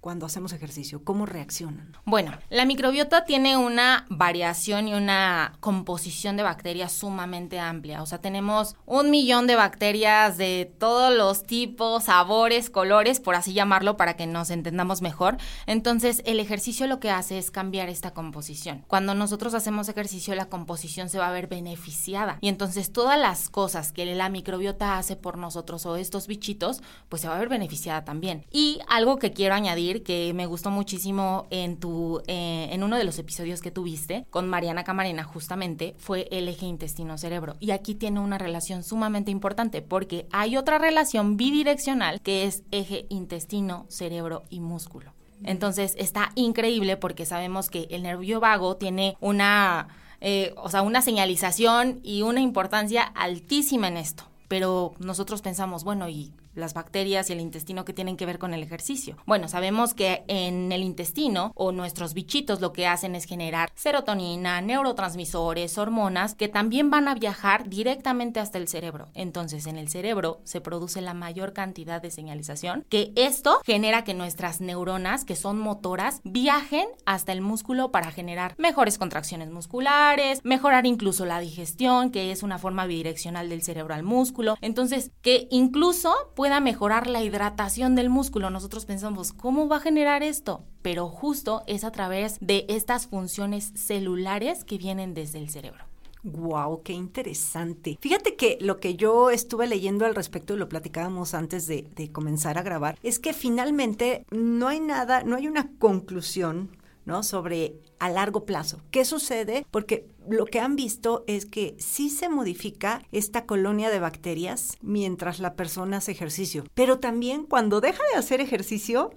cuando 0.00 0.26
hacemos 0.26 0.52
ejercicio? 0.52 1.04
¿Cómo 1.04 1.26
reaccionan? 1.26 1.96
Bueno, 2.04 2.32
la 2.48 2.64
microbiota 2.64 3.24
tiene 3.24 3.56
una 3.56 4.06
variación 4.08 4.88
y 4.88 4.94
una 4.94 5.52
composición 5.60 6.36
de 6.36 6.42
bacterias 6.42 6.92
sumamente 6.92 7.58
amplia. 7.58 8.02
O 8.02 8.06
sea, 8.06 8.20
tenemos 8.20 8.76
un 8.86 9.10
millón 9.10 9.46
de 9.46 9.56
bacterias 9.56 10.38
de 10.38 10.72
todos 10.78 11.14
los 11.14 11.44
tipos, 11.44 12.04
sabores, 12.04 12.70
colores, 12.70 13.20
por 13.20 13.34
así 13.34 13.52
llamarlo, 13.52 13.96
para 13.96 14.14
que 14.14 14.26
nos 14.26 14.50
entendamos 14.50 15.02
mejor. 15.02 15.36
Entonces, 15.66 16.22
el 16.24 16.40
ejercicio 16.40 16.86
lo 16.86 17.00
que 17.00 17.10
hace 17.10 17.38
es 17.38 17.50
cambiar 17.50 17.88
esta 17.88 18.12
composición. 18.12 18.84
Cuando 18.88 19.14
nosotros 19.14 19.54
hacemos 19.54 19.88
ejercicio, 19.88 20.34
la 20.34 20.48
composición 20.48 21.08
se 21.08 21.18
va 21.18 21.28
a 21.28 21.32
ver 21.32 21.46
beneficiada. 21.46 22.38
Y 22.40 22.48
entonces, 22.48 22.92
todas 22.92 23.18
las 23.18 23.48
cosas 23.48 23.92
que 23.92 24.06
la 24.06 24.28
microbiota 24.28 24.96
hace 24.96 25.16
por 25.16 25.36
nosotros 25.36 25.84
o 25.86 25.96
estos 25.96 26.26
bichitos, 26.26 26.82
pues 27.08 27.22
se 27.22 27.28
va 27.28 27.36
a 27.36 27.38
ver 27.38 27.48
beneficiada 27.48 28.04
también. 28.04 28.46
Y 28.50 28.80
algo 28.88 29.18
que 29.18 29.32
quiero 29.32 29.54
añadir 29.54 29.89
que 30.02 30.32
me 30.34 30.46
gustó 30.46 30.70
muchísimo 30.70 31.46
en 31.50 31.78
tu 31.78 32.22
eh, 32.26 32.68
en 32.70 32.82
uno 32.82 32.96
de 32.96 33.04
los 33.04 33.18
episodios 33.18 33.60
que 33.60 33.70
tuviste 33.70 34.26
con 34.30 34.48
Mariana 34.48 34.84
Camarena 34.84 35.24
justamente 35.24 35.94
fue 35.98 36.28
el 36.30 36.48
eje 36.48 36.66
intestino 36.66 37.18
cerebro 37.18 37.56
y 37.60 37.72
aquí 37.72 37.94
tiene 37.94 38.20
una 38.20 38.38
relación 38.38 38.82
sumamente 38.82 39.30
importante 39.30 39.82
porque 39.82 40.26
hay 40.32 40.56
otra 40.56 40.78
relación 40.78 41.36
bidireccional 41.36 42.20
que 42.20 42.44
es 42.44 42.62
eje 42.70 43.06
intestino 43.08 43.86
cerebro 43.88 44.44
y 44.50 44.60
músculo. 44.60 45.12
Entonces 45.42 45.94
está 45.98 46.32
increíble 46.34 46.96
porque 46.96 47.26
sabemos 47.26 47.70
que 47.70 47.88
el 47.90 48.02
nervio 48.02 48.40
vago 48.40 48.76
tiene 48.76 49.16
una 49.20 49.88
eh, 50.20 50.52
o 50.56 50.68
sea 50.68 50.82
una 50.82 51.00
señalización 51.00 52.00
y 52.02 52.22
una 52.22 52.40
importancia 52.40 53.02
altísima 53.02 53.88
en 53.88 53.96
esto. 53.96 54.24
Pero 54.48 54.94
nosotros 54.98 55.42
pensamos 55.42 55.84
bueno 55.84 56.08
y 56.08 56.32
las 56.60 56.74
bacterias 56.74 57.28
y 57.28 57.32
el 57.32 57.40
intestino 57.40 57.84
que 57.84 57.92
tienen 57.92 58.16
que 58.16 58.26
ver 58.26 58.38
con 58.38 58.54
el 58.54 58.62
ejercicio? 58.62 59.16
Bueno, 59.26 59.48
sabemos 59.48 59.94
que 59.94 60.24
en 60.28 60.70
el 60.72 60.82
intestino 60.82 61.52
o 61.54 61.72
nuestros 61.72 62.14
bichitos 62.14 62.60
lo 62.60 62.72
que 62.72 62.86
hacen 62.86 63.14
es 63.14 63.24
generar 63.24 63.72
serotonina, 63.74 64.60
neurotransmisores, 64.60 65.78
hormonas 65.78 66.34
que 66.34 66.48
también 66.48 66.90
van 66.90 67.08
a 67.08 67.14
viajar 67.14 67.68
directamente 67.68 68.40
hasta 68.40 68.58
el 68.58 68.68
cerebro. 68.68 69.08
Entonces, 69.14 69.66
en 69.66 69.76
el 69.76 69.88
cerebro 69.88 70.40
se 70.44 70.60
produce 70.60 71.00
la 71.00 71.14
mayor 71.14 71.52
cantidad 71.52 72.02
de 72.02 72.10
señalización 72.10 72.84
que 72.88 73.12
esto 73.16 73.60
genera 73.64 74.04
que 74.04 74.14
nuestras 74.14 74.60
neuronas, 74.60 75.24
que 75.24 75.36
son 75.36 75.58
motoras, 75.58 76.20
viajen 76.24 76.86
hasta 77.06 77.32
el 77.32 77.40
músculo 77.40 77.90
para 77.90 78.10
generar 78.10 78.54
mejores 78.58 78.98
contracciones 78.98 79.50
musculares, 79.50 80.40
mejorar 80.44 80.86
incluso 80.86 81.24
la 81.24 81.40
digestión, 81.40 82.10
que 82.10 82.32
es 82.32 82.42
una 82.42 82.58
forma 82.58 82.86
bidireccional 82.86 83.48
del 83.48 83.62
cerebro 83.62 83.94
al 83.94 84.02
músculo. 84.02 84.56
Entonces, 84.60 85.10
que 85.22 85.48
incluso 85.50 86.14
pueda 86.50 86.58
mejorar 86.58 87.06
la 87.06 87.22
hidratación 87.22 87.94
del 87.94 88.10
músculo. 88.10 88.50
Nosotros 88.50 88.84
pensamos, 88.84 89.32
¿cómo 89.32 89.68
va 89.68 89.76
a 89.76 89.80
generar 89.80 90.24
esto? 90.24 90.64
Pero 90.82 91.06
justo 91.06 91.62
es 91.68 91.84
a 91.84 91.92
través 91.92 92.38
de 92.40 92.66
estas 92.68 93.06
funciones 93.06 93.70
celulares 93.76 94.64
que 94.64 94.76
vienen 94.76 95.14
desde 95.14 95.38
el 95.38 95.48
cerebro. 95.48 95.84
Wow, 96.24 96.82
qué 96.82 96.92
interesante. 96.92 97.98
Fíjate 98.00 98.34
que 98.34 98.58
lo 98.60 98.80
que 98.80 98.96
yo 98.96 99.30
estuve 99.30 99.68
leyendo 99.68 100.06
al 100.06 100.16
respecto 100.16 100.54
y 100.54 100.56
lo 100.56 100.68
platicábamos 100.68 101.34
antes 101.34 101.68
de, 101.68 101.88
de, 101.94 102.10
comenzar 102.10 102.58
a 102.58 102.62
grabar 102.62 102.98
es 103.04 103.20
que 103.20 103.32
finalmente 103.32 104.26
no 104.32 104.66
hay 104.66 104.80
nada, 104.80 105.22
no 105.22 105.36
hay 105.36 105.46
una 105.46 105.70
conclusión, 105.78 106.76
¿no? 107.04 107.22
Sobre 107.22 107.76
a 108.00 108.08
largo 108.08 108.44
plazo. 108.44 108.80
¿Qué 108.90 109.04
sucede? 109.04 109.64
Porque 109.70 110.08
lo 110.28 110.46
que 110.46 110.60
han 110.60 110.76
visto 110.76 111.24
es 111.26 111.46
que 111.46 111.76
sí 111.78 112.10
se 112.10 112.28
modifica 112.28 113.02
esta 113.12 113.46
colonia 113.46 113.90
de 113.90 114.00
bacterias 114.00 114.76
mientras 114.80 115.40
la 115.40 115.54
persona 115.54 115.98
hace 115.98 116.12
ejercicio, 116.12 116.64
pero 116.74 116.98
también 116.98 117.44
cuando 117.44 117.80
deja 117.80 118.02
de 118.12 118.18
hacer 118.18 118.40
ejercicio 118.40 119.12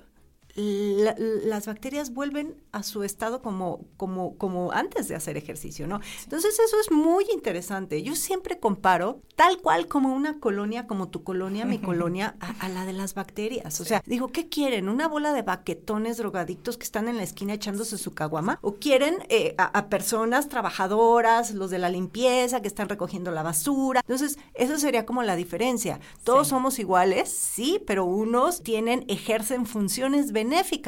las 0.55 1.65
bacterias 1.65 2.13
vuelven 2.13 2.55
a 2.71 2.83
su 2.83 3.03
estado 3.03 3.41
como, 3.41 3.85
como, 3.97 4.37
como 4.37 4.71
antes 4.71 5.07
de 5.07 5.15
hacer 5.15 5.35
ejercicio, 5.35 5.87
¿no? 5.87 5.99
Entonces 6.23 6.59
eso 6.59 6.79
es 6.79 6.91
muy 6.91 7.25
interesante. 7.33 8.03
Yo 8.03 8.15
siempre 8.15 8.59
comparo 8.59 9.21
tal 9.35 9.57
cual 9.57 9.87
como 9.87 10.13
una 10.13 10.39
colonia, 10.39 10.85
como 10.85 11.09
tu 11.09 11.23
colonia, 11.23 11.65
mi 11.65 11.77
colonia, 11.81 12.35
a, 12.39 12.69
la 12.69 12.85
de 12.85 12.93
las 12.93 13.15
bacterias. 13.15 13.81
O 13.81 13.85
sea, 13.85 14.03
digo, 14.05 14.27
¿qué 14.27 14.47
quieren? 14.47 14.89
¿Una 14.89 15.07
bola 15.07 15.33
de 15.33 15.41
baquetones 15.41 16.17
drogadictos 16.17 16.77
que 16.77 16.83
están 16.83 17.07
en 17.07 17.17
la 17.17 17.23
esquina 17.23 17.53
echándose 17.53 17.97
su 17.97 18.13
caguama? 18.13 18.59
¿O 18.61 18.75
quieren 18.75 19.25
eh, 19.29 19.55
a, 19.57 19.87
personas 19.87 20.49
trabajadoras, 20.49 21.51
los 21.51 21.71
de 21.71 21.79
la 21.79 21.89
limpieza, 21.89 22.61
que 22.61 22.67
están 22.67 22.89
recogiendo 22.89 23.31
la 23.31 23.41
basura? 23.41 24.01
Entonces, 24.01 24.37
eso 24.53 24.77
sería 24.77 25.05
como 25.05 25.23
la 25.23 25.35
diferencia. 25.35 25.99
Todos 26.23 26.49
somos 26.49 26.77
iguales, 26.77 27.29
sí, 27.29 27.81
pero 27.87 28.05
unos 28.05 28.61
tienen, 28.61 29.03
ejercen 29.07 29.65
funciones 29.65 30.31
benéficas 30.31 30.42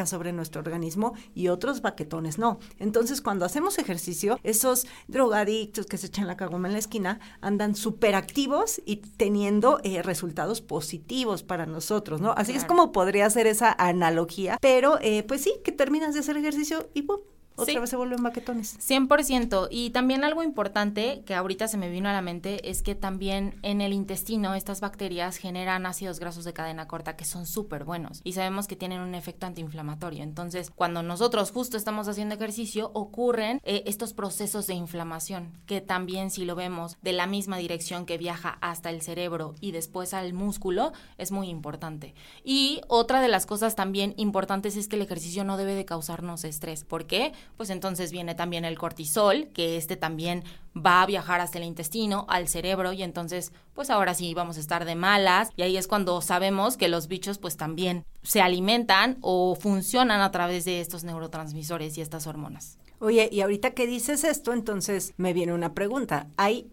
sobre 0.05 0.33
nuestro 0.33 0.59
organismo 0.59 1.13
y 1.33 1.47
otros 1.47 1.81
baquetones 1.81 2.37
no. 2.37 2.59
Entonces, 2.79 3.21
cuando 3.21 3.45
hacemos 3.45 3.77
ejercicio, 3.77 4.39
esos 4.43 4.87
drogadictos 5.07 5.85
que 5.85 5.97
se 5.97 6.07
echan 6.07 6.27
la 6.27 6.37
cagoma 6.37 6.67
en 6.67 6.73
la 6.73 6.79
esquina 6.79 7.19
andan 7.41 7.75
súper 7.75 8.15
activos 8.15 8.81
y 8.85 8.97
teniendo 8.97 9.79
eh, 9.83 10.01
resultados 10.01 10.61
positivos 10.61 11.43
para 11.43 11.65
nosotros, 11.65 12.21
¿no? 12.21 12.33
Así 12.37 12.53
es 12.53 12.65
como 12.65 12.91
podría 12.91 13.29
ser 13.29 13.47
esa 13.47 13.75
analogía, 13.77 14.57
pero 14.61 14.99
eh, 15.01 15.23
pues 15.23 15.41
sí, 15.41 15.53
que 15.63 15.71
terminas 15.71 16.13
de 16.13 16.21
hacer 16.21 16.37
ejercicio 16.37 16.89
y 16.93 17.03
¡pum! 17.03 17.19
Otra 17.55 17.79
vez 17.79 17.89
se 17.89 17.95
vuelven 17.95 18.23
baquetones. 18.23 18.77
100%. 18.79 19.67
Y 19.71 19.91
también 19.91 20.23
algo 20.23 20.43
importante 20.43 21.23
que 21.25 21.35
ahorita 21.35 21.67
se 21.67 21.77
me 21.77 21.89
vino 21.89 22.09
a 22.09 22.13
la 22.13 22.21
mente 22.21 22.69
es 22.69 22.81
que 22.81 22.95
también 22.95 23.55
en 23.61 23.81
el 23.81 23.93
intestino 23.93 24.55
estas 24.55 24.81
bacterias 24.81 25.37
generan 25.37 25.85
ácidos 25.85 26.19
grasos 26.19 26.45
de 26.45 26.53
cadena 26.53 26.87
corta 26.87 27.15
que 27.15 27.25
son 27.25 27.45
súper 27.45 27.83
buenos 27.83 28.21
y 28.23 28.33
sabemos 28.33 28.67
que 28.67 28.75
tienen 28.75 29.01
un 29.01 29.15
efecto 29.15 29.45
antiinflamatorio. 29.45 30.23
Entonces, 30.23 30.71
cuando 30.75 31.03
nosotros 31.03 31.51
justo 31.51 31.77
estamos 31.77 32.07
haciendo 32.07 32.35
ejercicio, 32.35 32.91
ocurren 32.93 33.61
eh, 33.63 33.83
estos 33.85 34.13
procesos 34.13 34.67
de 34.67 34.73
inflamación 34.73 35.51
que 35.65 35.81
también 35.81 36.31
si 36.31 36.45
lo 36.45 36.55
vemos 36.55 36.97
de 37.01 37.13
la 37.13 37.27
misma 37.27 37.57
dirección 37.57 38.05
que 38.05 38.17
viaja 38.17 38.57
hasta 38.61 38.89
el 38.89 39.01
cerebro 39.01 39.55
y 39.61 39.71
después 39.71 40.13
al 40.13 40.33
músculo, 40.33 40.93
es 41.17 41.31
muy 41.31 41.49
importante. 41.49 42.13
Y 42.43 42.81
otra 42.87 43.21
de 43.21 43.27
las 43.27 43.45
cosas 43.45 43.75
también 43.75 44.13
importantes 44.17 44.75
es 44.75 44.87
que 44.87 44.95
el 44.95 45.01
ejercicio 45.01 45.43
no 45.43 45.57
debe 45.57 45.75
de 45.75 45.85
causarnos 45.85 46.43
estrés. 46.43 46.83
¿Por 46.83 47.05
qué? 47.05 47.33
Pues 47.57 47.69
entonces 47.69 48.11
viene 48.11 48.35
también 48.35 48.65
el 48.65 48.77
cortisol, 48.77 49.47
que 49.53 49.77
este 49.77 49.95
también 49.95 50.43
va 50.75 51.01
a 51.01 51.05
viajar 51.05 51.41
hasta 51.41 51.57
el 51.57 51.63
intestino, 51.63 52.25
al 52.29 52.47
cerebro, 52.47 52.93
y 52.93 53.03
entonces, 53.03 53.51
pues 53.73 53.89
ahora 53.89 54.13
sí 54.13 54.33
vamos 54.33 54.57
a 54.57 54.59
estar 54.59 54.85
de 54.85 54.95
malas, 54.95 55.49
y 55.55 55.61
ahí 55.61 55.77
es 55.77 55.87
cuando 55.87 56.21
sabemos 56.21 56.77
que 56.77 56.87
los 56.87 57.07
bichos 57.07 57.37
pues 57.37 57.57
también 57.57 58.05
se 58.23 58.41
alimentan 58.41 59.17
o 59.21 59.55
funcionan 59.55 60.21
a 60.21 60.31
través 60.31 60.65
de 60.65 60.81
estos 60.81 61.03
neurotransmisores 61.03 61.97
y 61.97 62.01
estas 62.01 62.27
hormonas. 62.27 62.77
Oye, 62.99 63.29
y 63.31 63.41
ahorita 63.41 63.71
que 63.71 63.87
dices 63.87 64.23
esto, 64.23 64.53
entonces 64.53 65.13
me 65.17 65.33
viene 65.33 65.53
una 65.53 65.73
pregunta. 65.73 66.27
¿Hay 66.37 66.71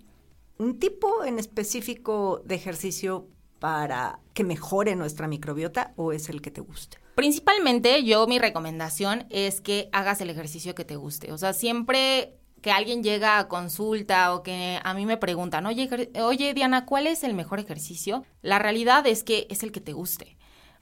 un 0.59 0.79
tipo 0.79 1.25
en 1.25 1.39
específico 1.39 2.41
de 2.45 2.55
ejercicio 2.55 3.27
para 3.63 4.19
que 4.35 4.43
mejore 4.43 4.97
nuestra 4.97 5.29
microbiota 5.29 5.93
o 5.95 6.11
es 6.11 6.29
el 6.29 6.43
que 6.43 6.51
te 6.51 6.61
guste? 6.61 6.99
Principalmente 7.15 8.03
yo 8.03 8.27
mi 8.27 8.41
recomendación 8.41 9.25
es 9.31 9.61
que 9.61 9.89
hagas 9.93 10.21
el 10.21 10.31
ejercicio 10.31 10.75
que 10.75 10.85
te 10.85 10.97
guste. 10.97 11.31
O 11.31 11.39
sea, 11.39 11.53
siempre 11.53 12.35
que 12.61 12.73
alguien 12.73 13.05
llega 13.05 13.39
a 13.39 13.47
consulta 13.47 14.35
o 14.35 14.43
que 14.43 14.81
a 14.83 14.95
mí 14.95 15.07
me 15.07 15.17
preguntan, 15.17 15.65
oye, 15.67 15.89
oye 16.21 16.55
Diana, 16.55 16.87
¿cuál 16.87 17.07
es 17.07 17.23
el 17.23 17.35
mejor 17.35 17.61
ejercicio? 17.61 18.25
La 18.41 18.59
realidad 18.59 19.07
es 19.07 19.23
que 19.23 19.47
es 19.49 19.63
el 19.63 19.71
que 19.71 19.81
te 19.81 19.93
guste. 19.93 20.37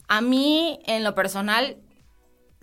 A 0.09 0.23
mí, 0.23 0.81
en 0.87 1.05
lo 1.05 1.15
personal, 1.15 1.77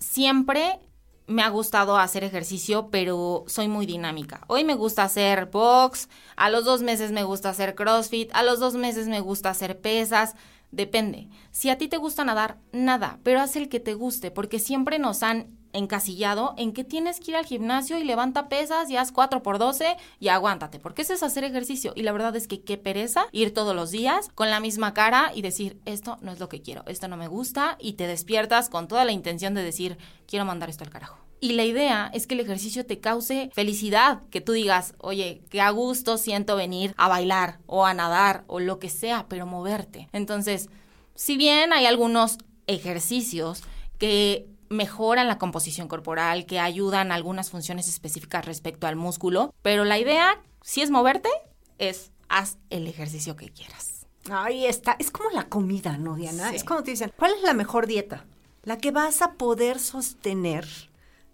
siempre 0.00 0.80
me 1.28 1.42
ha 1.42 1.48
gustado 1.50 1.98
hacer 1.98 2.24
ejercicio, 2.24 2.88
pero 2.90 3.44
soy 3.46 3.68
muy 3.68 3.86
dinámica. 3.86 4.40
Hoy 4.48 4.64
me 4.64 4.74
gusta 4.74 5.04
hacer 5.04 5.46
box, 5.46 6.08
a 6.36 6.50
los 6.50 6.64
dos 6.64 6.82
meses 6.82 7.12
me 7.12 7.22
gusta 7.22 7.50
hacer 7.50 7.74
CrossFit, 7.74 8.30
a 8.32 8.42
los 8.42 8.58
dos 8.58 8.74
meses 8.74 9.08
me 9.08 9.20
gusta 9.20 9.50
hacer 9.50 9.80
pesas. 9.80 10.34
Depende. 10.70 11.28
Si 11.50 11.70
a 11.70 11.78
ti 11.78 11.88
te 11.88 11.96
gusta 11.96 12.24
nadar, 12.24 12.58
nada, 12.72 13.20
pero 13.22 13.40
haz 13.40 13.56
el 13.56 13.68
que 13.68 13.80
te 13.80 13.94
guste, 13.94 14.30
porque 14.30 14.58
siempre 14.58 14.98
nos 14.98 15.22
han 15.22 15.57
encasillado 15.72 16.54
en 16.56 16.72
que 16.72 16.84
tienes 16.84 17.20
que 17.20 17.32
ir 17.32 17.36
al 17.36 17.46
gimnasio 17.46 17.98
y 17.98 18.04
levanta 18.04 18.48
pesas 18.48 18.90
y 18.90 18.96
haz 18.96 19.12
4 19.12 19.42
por 19.42 19.58
12 19.58 19.96
y 20.20 20.28
aguántate, 20.28 20.78
porque 20.78 21.02
eso 21.02 21.14
es 21.14 21.22
hacer 21.22 21.44
ejercicio. 21.44 21.92
Y 21.94 22.02
la 22.02 22.12
verdad 22.12 22.34
es 22.36 22.48
que 22.48 22.62
qué 22.62 22.78
pereza 22.78 23.26
ir 23.32 23.54
todos 23.54 23.74
los 23.74 23.90
días 23.90 24.28
con 24.34 24.50
la 24.50 24.60
misma 24.60 24.94
cara 24.94 25.32
y 25.34 25.42
decir, 25.42 25.78
esto 25.84 26.18
no 26.20 26.32
es 26.32 26.40
lo 26.40 26.48
que 26.48 26.62
quiero, 26.62 26.84
esto 26.86 27.08
no 27.08 27.16
me 27.16 27.28
gusta, 27.28 27.76
y 27.80 27.94
te 27.94 28.06
despiertas 28.06 28.68
con 28.68 28.88
toda 28.88 29.04
la 29.04 29.12
intención 29.12 29.54
de 29.54 29.62
decir, 29.62 29.98
quiero 30.26 30.44
mandar 30.44 30.70
esto 30.70 30.84
al 30.84 30.90
carajo. 30.90 31.18
Y 31.40 31.52
la 31.52 31.64
idea 31.64 32.10
es 32.12 32.26
que 32.26 32.34
el 32.34 32.40
ejercicio 32.40 32.84
te 32.84 32.98
cause 32.98 33.50
felicidad, 33.54 34.22
que 34.30 34.40
tú 34.40 34.52
digas, 34.52 34.94
oye, 34.98 35.42
que 35.50 35.60
a 35.60 35.70
gusto 35.70 36.18
siento 36.18 36.56
venir 36.56 36.94
a 36.96 37.06
bailar 37.06 37.60
o 37.66 37.86
a 37.86 37.94
nadar 37.94 38.42
o 38.48 38.58
lo 38.58 38.80
que 38.80 38.90
sea, 38.90 39.26
pero 39.28 39.46
moverte. 39.46 40.08
Entonces, 40.12 40.68
si 41.14 41.36
bien 41.36 41.72
hay 41.72 41.86
algunos 41.86 42.38
ejercicios 42.66 43.62
que 43.98 44.48
mejoran 44.68 45.28
la 45.28 45.38
composición 45.38 45.88
corporal, 45.88 46.46
que 46.46 46.60
ayudan 46.60 47.12
a 47.12 47.14
algunas 47.14 47.50
funciones 47.50 47.88
específicas 47.88 48.44
respecto 48.44 48.86
al 48.86 48.96
músculo, 48.96 49.54
pero 49.62 49.84
la 49.84 49.98
idea, 49.98 50.40
si 50.62 50.82
es 50.82 50.90
moverte, 50.90 51.30
es 51.78 52.12
haz 52.28 52.58
el 52.70 52.86
ejercicio 52.86 53.36
que 53.36 53.50
quieras. 53.50 54.06
Ahí 54.30 54.66
está, 54.66 54.96
es 54.98 55.10
como 55.10 55.30
la 55.30 55.48
comida, 55.48 55.96
¿no, 55.96 56.16
Diana? 56.16 56.50
Es 56.54 56.64
como 56.64 56.82
te 56.82 56.90
dicen, 56.90 57.12
¿cuál 57.16 57.32
es 57.34 57.42
la 57.42 57.54
mejor 57.54 57.86
dieta? 57.86 58.26
La 58.62 58.78
que 58.78 58.90
vas 58.90 59.22
a 59.22 59.32
poder 59.32 59.78
sostener 59.78 60.66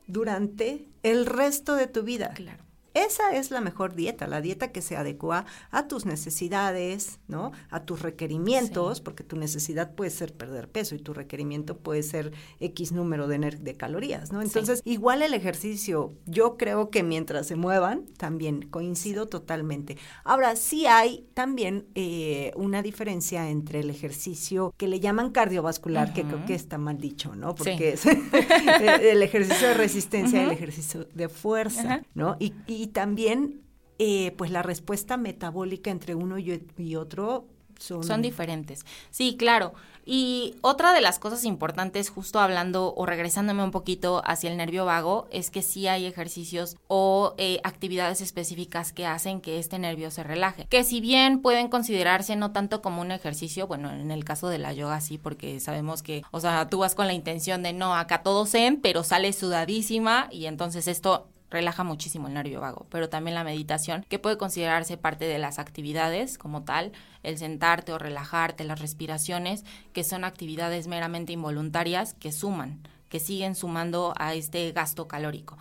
durante 0.06 0.88
el 1.02 1.26
resto 1.26 1.74
de 1.74 1.86
tu 1.86 2.02
vida. 2.02 2.30
Claro. 2.34 2.63
Esa 2.94 3.34
es 3.34 3.50
la 3.50 3.60
mejor 3.60 3.94
dieta, 3.94 4.28
la 4.28 4.40
dieta 4.40 4.70
que 4.70 4.80
se 4.80 4.96
adecua 4.96 5.46
a 5.72 5.88
tus 5.88 6.06
necesidades, 6.06 7.18
¿no? 7.26 7.50
A 7.70 7.84
tus 7.84 8.02
requerimientos, 8.02 9.00
porque 9.00 9.24
tu 9.24 9.36
necesidad 9.36 9.94
puede 9.94 10.10
ser 10.10 10.32
perder 10.32 10.68
peso 10.68 10.94
y 10.94 11.00
tu 11.00 11.12
requerimiento 11.12 11.76
puede 11.76 12.04
ser 12.04 12.32
X 12.60 12.92
número 12.92 13.26
de, 13.26 13.38
de 13.38 13.76
calorías, 13.76 14.32
¿no? 14.32 14.42
Entonces, 14.42 14.80
igual 14.84 15.22
el 15.22 15.34
ejercicio, 15.34 16.12
yo 16.26 16.56
creo 16.56 16.90
que 16.90 17.02
mientras 17.02 17.48
se 17.48 17.56
muevan, 17.56 18.04
también 18.16 18.68
coincido 18.68 19.26
totalmente. 19.26 19.98
Ahora, 20.22 20.54
sí 20.54 20.86
hay 20.86 21.26
también 21.34 21.86
eh, 21.96 22.52
una 22.54 22.80
diferencia 22.80 23.50
entre 23.50 23.80
el 23.80 23.90
ejercicio 23.90 24.72
que 24.76 24.86
le 24.86 25.00
llaman 25.00 25.30
cardiovascular, 25.30 26.12
que 26.12 26.22
creo 26.22 26.46
que 26.46 26.54
está 26.54 26.78
mal 26.78 26.98
dicho, 26.98 27.34
¿no? 27.34 27.56
Porque 27.56 27.94
es 27.94 28.06
el 28.06 29.22
ejercicio 29.22 29.68
de 29.68 29.74
resistencia 29.74 30.42
y 30.42 30.44
el 30.44 30.52
ejercicio 30.52 31.08
de 31.12 31.28
fuerza, 31.28 32.02
¿no? 32.14 32.36
y 32.38 32.52
y 32.83 32.83
también, 32.88 33.62
eh, 33.98 34.32
pues 34.36 34.50
la 34.50 34.62
respuesta 34.62 35.16
metabólica 35.16 35.90
entre 35.90 36.14
uno 36.14 36.38
y, 36.38 36.96
otro 36.96 37.46
son... 37.78 38.22
diferentes. 38.22 38.84
Sí, 39.10 39.36
claro. 39.36 39.74
Y 40.06 40.56
otra 40.60 40.92
de 40.92 41.00
las 41.00 41.18
cosas 41.18 41.44
importantes, 41.44 42.10
justo 42.10 42.38
hablando 42.38 42.92
o 42.94 43.06
regresándome 43.06 43.64
un 43.64 43.70
poquito 43.70 44.22
hacia 44.26 44.50
el 44.50 44.56
nervio 44.56 44.84
vago, 44.84 45.26
es 45.30 45.50
que 45.50 45.62
sí 45.62 45.88
hay 45.88 46.04
ejercicios 46.04 46.76
o 46.88 47.34
eh, 47.38 47.60
actividades 47.64 48.20
específicas 48.20 48.92
que 48.92 49.06
hacen 49.06 49.40
que 49.40 49.58
este 49.58 49.78
nervio 49.78 50.10
se 50.10 50.22
relaje. 50.22 50.66
Que 50.66 50.84
si 50.84 51.00
bien 51.00 51.40
pueden 51.40 51.68
considerarse 51.68 52.36
no 52.36 52.52
tanto 52.52 52.82
como 52.82 53.00
un 53.00 53.12
ejercicio, 53.12 53.66
bueno, 53.66 53.90
en 53.90 54.10
el 54.10 54.24
caso 54.24 54.48
de 54.48 54.58
la 54.58 54.74
yoga 54.74 55.00
sí, 55.00 55.16
porque 55.16 55.58
sabemos 55.58 56.02
que, 56.02 56.22
o 56.30 56.40
sea, 56.40 56.68
tú 56.68 56.78
vas 56.78 56.94
con 56.94 57.06
la 57.06 57.14
intención 57.14 57.62
de 57.62 57.72
no, 57.72 57.94
acá 57.94 58.22
todo 58.22 58.44
zen, 58.44 58.80
pero 58.82 59.04
sale 59.04 59.32
sudadísima 59.32 60.28
y 60.30 60.46
entonces 60.46 60.86
esto 60.86 61.28
relaja 61.54 61.84
muchísimo 61.84 62.28
el 62.28 62.34
nervio 62.34 62.60
vago, 62.60 62.86
pero 62.90 63.08
también 63.08 63.34
la 63.34 63.44
meditación, 63.44 64.04
que 64.08 64.18
puede 64.18 64.36
considerarse 64.36 64.98
parte 64.98 65.24
de 65.24 65.38
las 65.38 65.58
actividades 65.58 66.36
como 66.36 66.64
tal, 66.64 66.92
el 67.22 67.38
sentarte 67.38 67.92
o 67.92 67.98
relajarte, 67.98 68.64
las 68.64 68.80
respiraciones, 68.80 69.64
que 69.94 70.04
son 70.04 70.24
actividades 70.24 70.86
meramente 70.86 71.32
involuntarias 71.32 72.14
que 72.14 72.32
suman, 72.32 72.80
que 73.08 73.20
siguen 73.20 73.54
sumando 73.54 74.12
a 74.18 74.34
este 74.34 74.70
gasto 74.72 75.08
calórico. 75.08 75.56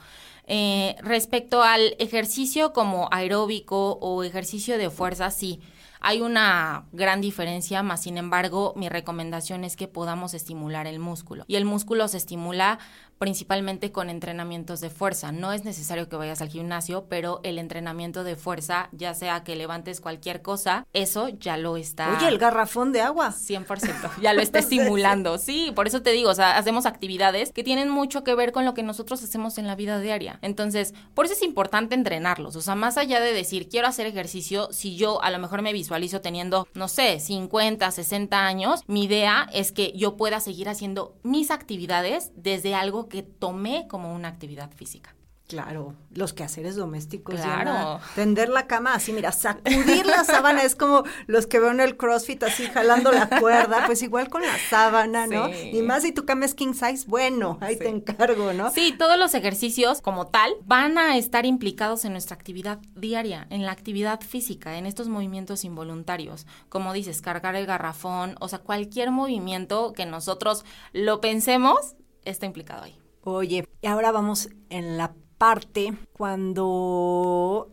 Eh, 0.46 0.96
respecto 1.02 1.64
al 1.64 1.96
ejercicio 2.00 2.74
como 2.74 3.08
aeróbico 3.12 3.94
o 4.02 4.24
ejercicio 4.24 4.78
de 4.78 4.90
fuerza, 4.90 5.32
sí, 5.32 5.62
hay 6.04 6.22
una 6.22 6.86
gran 6.92 7.22
diferencia, 7.22 7.82
más 7.82 8.04
sin 8.04 8.18
embargo, 8.18 8.74
mi 8.76 8.90
recomendación 8.90 9.64
es 9.64 9.78
que 9.78 9.88
podamos 9.88 10.34
estimular 10.34 10.86
el 10.86 11.00
músculo. 11.00 11.46
Y 11.48 11.56
el 11.56 11.64
músculo 11.64 12.10
se 12.10 12.18
estimula 12.18 12.78
principalmente 13.20 13.94
con 13.94 14.10
entrenamientos 14.10 14.82
de 14.82 14.90
fuerza. 14.90 15.32
No 15.32 15.54
es 15.54 15.64
necesario 15.64 16.10
que 16.10 16.18
vayas 16.18 16.42
al 16.42 16.50
gimnasio, 16.50 17.06
pero 17.08 17.40
el 17.44 17.58
entrenamiento 17.58 18.26
de 18.26 18.36
fuerza, 18.36 18.90
ya 18.92 19.14
sea 19.14 19.46
que 19.46 19.56
levantes 19.56 20.02
cualquier 20.02 20.42
cosa, 20.42 20.86
eso 20.92 21.30
ya 21.30 21.56
lo 21.56 21.78
está. 21.78 22.18
Oye, 22.18 22.28
el 22.28 22.38
garrafón 22.38 22.92
de 22.92 23.00
agua. 23.00 23.30
100%, 23.30 24.20
ya 24.22 24.34
lo 24.34 24.42
está 24.42 24.60
estimulando. 24.60 25.38
Sí, 25.38 25.72
por 25.74 25.88
eso 25.88 26.02
te 26.02 26.12
digo, 26.12 26.32
o 26.32 26.36
sea, 26.36 26.58
hacemos 26.58 26.86
actividades 26.86 27.54
que 27.54 27.64
tienen 27.64 27.90
mucho 27.90 28.26
que 28.26 28.36
ver 28.36 28.52
con 28.52 28.66
lo 28.66 28.74
que 28.74 28.84
nosotros 28.84 29.24
hacemos 29.24 29.58
en 29.58 29.68
la 29.68 29.76
vida 29.76 30.02
diaria. 30.02 30.40
Entonces, 30.42 30.94
por 31.14 31.24
eso 31.24 31.34
es 31.34 31.44
importante 31.44 31.96
entrenarlos. 31.96 32.58
O 32.58 32.62
sea, 32.62 32.76
más 32.76 32.98
allá 32.98 33.22
de 33.22 33.32
decir, 33.32 33.70
quiero 33.70 33.88
hacer 33.88 34.06
ejercicio, 34.06 34.68
si 34.74 34.98
yo 34.98 35.24
a 35.24 35.32
lo 35.32 35.40
mejor 35.40 35.62
me 35.62 35.72
visualizo 35.72 35.93
teniendo, 36.22 36.68
no 36.74 36.88
sé, 36.88 37.20
50, 37.20 37.90
60 37.92 38.46
años, 38.46 38.82
mi 38.88 39.04
idea 39.04 39.50
es 39.54 39.72
que 39.72 39.92
yo 39.94 40.18
pueda 40.18 40.40
seguir 40.40 40.70
haciendo 40.70 41.16
mis 41.24 41.52
actividades 41.52 42.32
desde 42.36 42.76
algo 42.76 43.10
que 43.10 43.24
tomé 43.24 43.88
como 43.88 44.14
una 44.14 44.28
actividad 44.28 44.72
física. 44.72 45.16
Claro, 45.48 45.94
los 46.12 46.34
quehaceres 46.34 46.76
domésticos. 46.76 47.36
Claro. 47.36 48.00
tender 48.16 48.50
la 48.50 48.66
cama 48.66 48.96
así, 48.96 49.12
mira, 49.12 49.32
sacudir 49.32 50.06
la 50.06 50.24
sábana 50.24 50.64
es 50.64 50.76
como 50.76 51.04
los 51.28 51.48
que 51.48 51.60
veo 51.60 51.72
en 51.72 51.82
el 51.82 51.98
CrossFit 51.98 52.44
así 52.44 52.66
jalando 52.68 53.12
la 53.12 53.28
cuerda, 53.28 53.86
pues 53.86 54.02
igual 54.02 54.30
con 54.30 54.42
la 54.42 54.58
sábana, 54.70 55.28
¿no? 55.28 55.50
Y 55.50 55.82
más 55.82 56.04
si 56.04 56.12
tu 56.12 56.26
cama 56.26 56.46
es 56.46 56.56
king 56.56 56.74
size, 56.74 57.06
bueno, 57.08 57.58
ahí 57.62 57.76
te 57.76 57.90
encargo, 57.90 58.54
¿no? 58.54 58.72
Sí, 58.72 58.96
todos 58.98 59.20
los 59.20 59.34
ejercicios 59.34 60.02
como 60.02 60.28
tal 60.28 60.54
van 60.66 60.98
a 60.98 61.18
estar 61.18 61.46
implicados 61.46 62.06
en 62.06 62.14
nuestra 62.14 62.36
actividad 62.36 62.80
diaria, 62.96 63.46
en 63.50 63.66
la 63.66 63.74
actividad 63.74 64.22
física, 64.22 64.78
en 64.78 64.86
estos 64.86 65.10
movimientos 65.10 65.66
involuntarios. 65.66 66.48
Como 66.70 66.94
dices, 66.94 67.22
cargar 67.22 67.56
el 67.56 67.66
garrafón, 67.66 68.36
o 68.40 68.48
sea, 68.48 68.60
cualquier 68.60 69.12
movimiento 69.12 69.94
que 69.94 70.06
nosotros 70.06 70.64
lo 70.94 71.20
pensemos 71.22 71.96
está 72.24 72.46
implicado 72.46 72.84
ahí. 72.84 72.98
Oye, 73.26 73.68
y 73.82 73.88
ahora 73.88 74.12
vamos 74.12 74.50
en 74.70 74.98
la 74.98 75.14
parte 75.44 75.94
cuando 76.14 77.70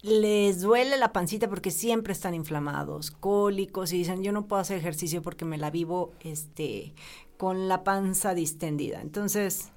les 0.00 0.60
duele 0.60 0.96
la 0.96 1.12
pancita 1.12 1.48
porque 1.48 1.70
siempre 1.70 2.14
están 2.14 2.34
inflamados, 2.34 3.12
cólicos 3.12 3.92
y 3.92 3.98
dicen, 3.98 4.24
yo 4.24 4.32
no 4.32 4.48
puedo 4.48 4.60
hacer 4.60 4.76
ejercicio 4.78 5.22
porque 5.22 5.44
me 5.44 5.56
la 5.56 5.70
vivo 5.70 6.14
este 6.24 6.94
con 7.36 7.68
la 7.68 7.84
panza 7.84 8.34
distendida. 8.34 9.00
Entonces, 9.00 9.70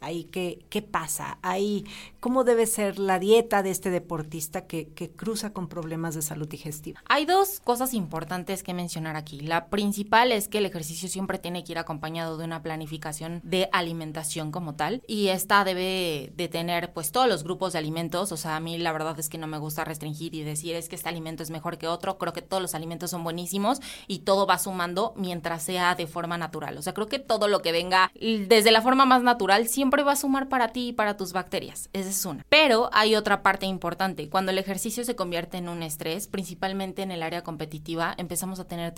ahí 0.00 0.24
qué, 0.24 0.64
qué 0.68 0.82
pasa, 0.82 1.38
ahí 1.42 1.84
cómo 2.20 2.44
debe 2.44 2.66
ser 2.66 2.98
la 2.98 3.18
dieta 3.18 3.62
de 3.62 3.70
este 3.70 3.90
deportista 3.90 4.66
que, 4.66 4.88
que, 4.88 5.10
cruza 5.10 5.52
con 5.52 5.68
problemas 5.68 6.14
de 6.14 6.22
salud 6.22 6.48
digestiva. 6.48 7.00
Hay 7.08 7.24
dos 7.24 7.60
cosas 7.60 7.94
importantes 7.94 8.62
que 8.62 8.74
mencionar 8.74 9.16
aquí. 9.16 9.40
La 9.40 9.66
principal 9.68 10.32
es 10.32 10.48
que 10.48 10.58
el 10.58 10.66
ejercicio 10.66 11.08
siempre 11.08 11.38
tiene 11.38 11.64
que 11.64 11.72
ir 11.72 11.78
acompañado 11.78 12.36
de 12.36 12.44
una 12.44 12.62
planificación 12.62 13.40
de 13.44 13.68
alimentación 13.72 14.50
como 14.50 14.74
tal 14.74 15.02
y 15.06 15.28
esta 15.28 15.64
debe 15.64 16.32
de 16.36 16.48
tener 16.48 16.92
pues 16.92 17.12
todos 17.12 17.28
los 17.28 17.44
grupos 17.44 17.72
de 17.72 17.78
alimentos, 17.78 18.32
o 18.32 18.36
sea, 18.36 18.56
a 18.56 18.60
mí 18.60 18.76
la 18.78 18.92
verdad 18.92 19.18
es 19.18 19.28
que 19.28 19.38
no 19.38 19.46
me 19.46 19.58
gusta 19.58 19.84
restringir 19.84 20.34
y 20.34 20.42
decir 20.42 20.74
es 20.74 20.88
que 20.88 20.96
este 20.96 21.08
alimento 21.08 21.42
es 21.42 21.50
mejor 21.50 21.78
que 21.78 21.88
otro, 21.88 22.18
creo 22.18 22.32
que 22.32 22.42
todos 22.42 22.62
los 22.62 22.74
alimentos 22.74 23.10
son 23.10 23.24
buenísimos 23.24 23.80
y 24.06 24.20
todo 24.20 24.46
va 24.46 24.58
sumando 24.58 25.14
mientras 25.16 25.62
sea 25.62 25.94
de 25.94 26.06
forma 26.06 26.36
natural, 26.38 26.76
o 26.76 26.82
sea, 26.82 26.92
creo 26.92 27.06
que 27.06 27.18
todo 27.18 27.48
lo 27.48 27.62
que 27.62 27.72
venga 27.72 28.10
desde 28.20 28.70
la 28.70 28.82
forma 28.82 29.06
más 29.06 29.22
natural 29.22 29.68
siempre 29.68 29.85
siempre 29.86 30.02
va 30.02 30.12
a 30.12 30.16
sumar 30.16 30.48
para 30.48 30.72
ti 30.72 30.88
y 30.88 30.92
para 30.92 31.16
tus 31.16 31.32
bacterias. 31.32 31.90
Esa 31.92 32.10
es 32.10 32.24
una. 32.26 32.44
Pero 32.48 32.90
hay 32.92 33.14
otra 33.14 33.44
parte 33.44 33.66
importante. 33.66 34.28
Cuando 34.28 34.50
el 34.50 34.58
ejercicio 34.58 35.04
se 35.04 35.14
convierte 35.14 35.58
en 35.58 35.68
un 35.68 35.84
estrés, 35.84 36.26
principalmente 36.26 37.02
en 37.02 37.12
el 37.12 37.22
área 37.22 37.44
competitiva, 37.44 38.12
empezamos 38.18 38.58
a 38.58 38.66
tener 38.66 38.92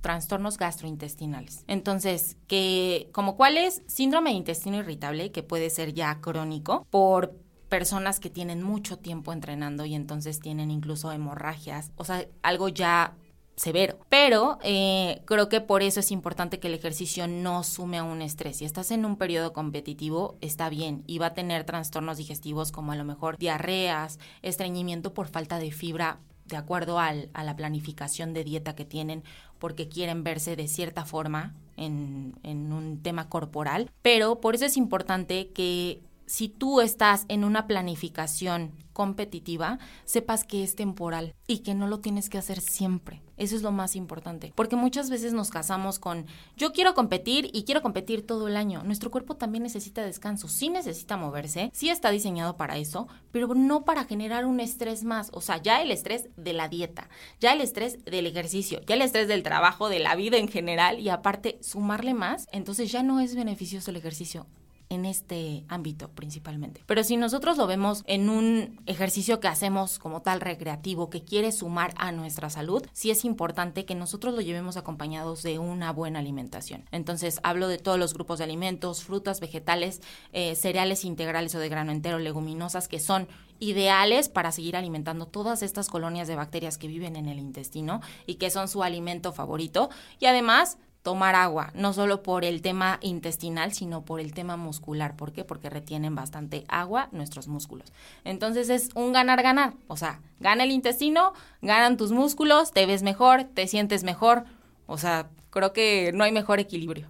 trastornos 0.00 0.56
gastrointestinales. 0.56 1.64
Entonces, 1.66 2.38
que 2.46 3.10
como 3.12 3.36
cuál 3.36 3.58
es 3.58 3.82
síndrome 3.86 4.30
de 4.30 4.36
intestino 4.36 4.78
irritable, 4.78 5.30
que 5.30 5.42
puede 5.42 5.68
ser 5.68 5.92
ya 5.92 6.22
crónico 6.22 6.86
por 6.88 7.34
personas 7.68 8.18
que 8.18 8.30
tienen 8.30 8.62
mucho 8.62 8.96
tiempo 8.96 9.34
entrenando 9.34 9.84
y 9.84 9.94
entonces 9.94 10.40
tienen 10.40 10.70
incluso 10.70 11.12
hemorragias, 11.12 11.92
o 11.96 12.04
sea, 12.04 12.26
algo 12.42 12.68
ya 12.68 13.14
severo. 13.60 13.98
Pero 14.08 14.58
eh, 14.62 15.20
creo 15.26 15.48
que 15.50 15.60
por 15.60 15.82
eso 15.82 16.00
es 16.00 16.10
importante 16.10 16.58
que 16.58 16.68
el 16.68 16.74
ejercicio 16.74 17.28
no 17.28 17.62
sume 17.62 17.98
a 17.98 18.04
un 18.04 18.22
estrés. 18.22 18.56
Si 18.56 18.64
estás 18.64 18.90
en 18.90 19.04
un 19.04 19.16
periodo 19.16 19.52
competitivo, 19.52 20.36
está 20.40 20.70
bien 20.70 21.04
y 21.06 21.18
va 21.18 21.26
a 21.26 21.34
tener 21.34 21.64
trastornos 21.64 22.16
digestivos 22.16 22.72
como 22.72 22.92
a 22.92 22.96
lo 22.96 23.04
mejor 23.04 23.36
diarreas, 23.36 24.18
estreñimiento 24.40 25.12
por 25.12 25.28
falta 25.28 25.58
de 25.58 25.72
fibra 25.72 26.18
de 26.46 26.56
acuerdo 26.56 26.98
al, 26.98 27.28
a 27.34 27.44
la 27.44 27.54
planificación 27.54 28.32
de 28.32 28.44
dieta 28.44 28.74
que 28.74 28.84
tienen 28.84 29.22
porque 29.58 29.88
quieren 29.88 30.24
verse 30.24 30.56
de 30.56 30.66
cierta 30.66 31.04
forma 31.04 31.54
en, 31.76 32.34
en 32.42 32.72
un 32.72 33.02
tema 33.02 33.28
corporal. 33.28 33.90
Pero 34.00 34.40
por 34.40 34.54
eso 34.54 34.64
es 34.64 34.76
importante 34.78 35.48
que 35.48 36.00
si 36.30 36.48
tú 36.48 36.80
estás 36.80 37.24
en 37.26 37.42
una 37.42 37.66
planificación 37.66 38.70
competitiva, 38.92 39.80
sepas 40.04 40.44
que 40.44 40.62
es 40.62 40.76
temporal 40.76 41.34
y 41.48 41.58
que 41.58 41.74
no 41.74 41.88
lo 41.88 41.98
tienes 41.98 42.30
que 42.30 42.38
hacer 42.38 42.60
siempre. 42.60 43.20
Eso 43.36 43.56
es 43.56 43.62
lo 43.62 43.72
más 43.72 43.96
importante, 43.96 44.52
porque 44.54 44.76
muchas 44.76 45.10
veces 45.10 45.32
nos 45.32 45.50
casamos 45.50 45.98
con 45.98 46.26
yo 46.56 46.72
quiero 46.72 46.94
competir 46.94 47.50
y 47.52 47.64
quiero 47.64 47.82
competir 47.82 48.24
todo 48.24 48.46
el 48.46 48.56
año. 48.56 48.84
Nuestro 48.84 49.10
cuerpo 49.10 49.34
también 49.34 49.64
necesita 49.64 50.04
descanso, 50.04 50.46
sí 50.46 50.68
necesita 50.68 51.16
moverse, 51.16 51.70
sí 51.74 51.90
está 51.90 52.12
diseñado 52.12 52.56
para 52.56 52.78
eso, 52.78 53.08
pero 53.32 53.52
no 53.56 53.84
para 53.84 54.04
generar 54.04 54.46
un 54.46 54.60
estrés 54.60 55.02
más. 55.02 55.30
O 55.32 55.40
sea, 55.40 55.60
ya 55.60 55.82
el 55.82 55.90
estrés 55.90 56.28
de 56.36 56.52
la 56.52 56.68
dieta, 56.68 57.08
ya 57.40 57.54
el 57.54 57.60
estrés 57.60 58.04
del 58.04 58.28
ejercicio, 58.28 58.82
ya 58.86 58.94
el 58.94 59.02
estrés 59.02 59.26
del 59.26 59.42
trabajo, 59.42 59.88
de 59.88 59.98
la 59.98 60.14
vida 60.14 60.36
en 60.36 60.46
general 60.46 61.00
y 61.00 61.08
aparte 61.08 61.58
sumarle 61.60 62.14
más, 62.14 62.46
entonces 62.52 62.92
ya 62.92 63.02
no 63.02 63.18
es 63.18 63.34
beneficioso 63.34 63.90
el 63.90 63.96
ejercicio 63.96 64.46
en 64.90 65.06
este 65.06 65.64
ámbito 65.68 66.10
principalmente. 66.10 66.82
Pero 66.86 67.04
si 67.04 67.16
nosotros 67.16 67.56
lo 67.56 67.66
vemos 67.66 68.02
en 68.06 68.28
un 68.28 68.80
ejercicio 68.86 69.40
que 69.40 69.48
hacemos 69.48 69.98
como 69.98 70.20
tal 70.20 70.40
recreativo 70.40 71.08
que 71.10 71.24
quiere 71.24 71.52
sumar 71.52 71.94
a 71.96 72.12
nuestra 72.12 72.50
salud, 72.50 72.84
sí 72.92 73.10
es 73.10 73.24
importante 73.24 73.84
que 73.84 73.94
nosotros 73.94 74.34
lo 74.34 74.40
llevemos 74.40 74.76
acompañados 74.76 75.42
de 75.42 75.58
una 75.58 75.92
buena 75.92 76.18
alimentación. 76.18 76.84
Entonces 76.90 77.40
hablo 77.44 77.68
de 77.68 77.78
todos 77.78 77.98
los 77.98 78.14
grupos 78.14 78.38
de 78.38 78.44
alimentos, 78.44 79.04
frutas, 79.04 79.40
vegetales, 79.40 80.02
eh, 80.32 80.56
cereales 80.56 81.04
integrales 81.04 81.54
o 81.54 81.60
de 81.60 81.68
grano 81.68 81.92
entero, 81.92 82.18
leguminosas 82.18 82.88
que 82.88 82.98
son 82.98 83.28
ideales 83.60 84.28
para 84.28 84.50
seguir 84.50 84.76
alimentando 84.76 85.26
todas 85.26 85.62
estas 85.62 85.88
colonias 85.88 86.26
de 86.26 86.34
bacterias 86.34 86.78
que 86.78 86.88
viven 86.88 87.14
en 87.14 87.28
el 87.28 87.38
intestino 87.38 88.00
y 88.26 88.36
que 88.36 88.50
son 88.50 88.66
su 88.66 88.82
alimento 88.82 89.32
favorito. 89.32 89.90
Y 90.18 90.26
además 90.26 90.78
tomar 91.02 91.34
agua, 91.34 91.70
no 91.74 91.92
solo 91.92 92.22
por 92.22 92.44
el 92.44 92.62
tema 92.62 92.98
intestinal, 93.00 93.72
sino 93.72 94.04
por 94.04 94.20
el 94.20 94.34
tema 94.34 94.56
muscular. 94.56 95.16
¿Por 95.16 95.32
qué? 95.32 95.44
Porque 95.44 95.70
retienen 95.70 96.14
bastante 96.14 96.64
agua 96.68 97.08
nuestros 97.12 97.48
músculos. 97.48 97.92
Entonces 98.24 98.68
es 98.68 98.90
un 98.94 99.12
ganar-ganar. 99.12 99.74
O 99.88 99.96
sea, 99.96 100.20
gana 100.40 100.64
el 100.64 100.70
intestino, 100.70 101.32
ganan 101.62 101.96
tus 101.96 102.12
músculos, 102.12 102.72
te 102.72 102.86
ves 102.86 103.02
mejor, 103.02 103.44
te 103.44 103.66
sientes 103.66 104.04
mejor. 104.04 104.44
O 104.86 104.98
sea, 104.98 105.30
creo 105.50 105.72
que 105.72 106.12
no 106.14 106.24
hay 106.24 106.32
mejor 106.32 106.60
equilibrio. 106.60 107.08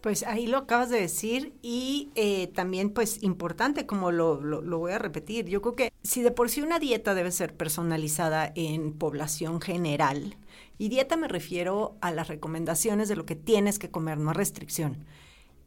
Pues 0.00 0.22
ahí 0.22 0.46
lo 0.46 0.58
acabas 0.58 0.90
de 0.90 1.00
decir 1.00 1.54
y 1.62 2.10
eh, 2.14 2.48
también 2.48 2.90
pues 2.90 3.22
importante 3.22 3.86
como 3.86 4.12
lo, 4.12 4.40
lo, 4.40 4.62
lo, 4.62 4.78
voy 4.78 4.92
a 4.92 4.98
repetir, 4.98 5.46
yo 5.46 5.60
creo 5.62 5.74
que 5.74 5.92
si 6.02 6.22
de 6.22 6.30
por 6.30 6.48
sí 6.48 6.60
una 6.60 6.78
dieta 6.78 7.14
debe 7.14 7.32
ser 7.32 7.56
personalizada 7.56 8.52
en 8.54 8.92
población 8.92 9.60
general, 9.60 10.36
y 10.78 10.88
dieta 10.88 11.16
me 11.16 11.28
refiero 11.28 11.96
a 12.00 12.10
las 12.10 12.28
recomendaciones 12.28 13.08
de 13.08 13.16
lo 13.16 13.26
que 13.26 13.36
tienes 13.36 13.78
que 13.78 13.90
comer, 13.90 14.18
no 14.18 14.30
a 14.30 14.34
restricción. 14.34 15.04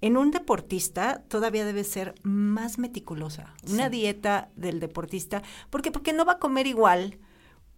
En 0.01 0.15
un 0.15 0.31
deportista 0.31 1.23
todavía 1.27 1.65
debe 1.65 1.83
ser 1.83 2.15
más 2.23 2.77
meticulosa. 2.77 3.53
Una 3.69 3.89
dieta 3.89 4.49
del 4.55 4.79
deportista, 4.79 5.43
¿por 5.69 5.81
qué? 5.81 5.91
Porque 5.91 6.13
no 6.13 6.25
va 6.25 6.33
a 6.33 6.39
comer 6.39 6.67
igual 6.67 7.19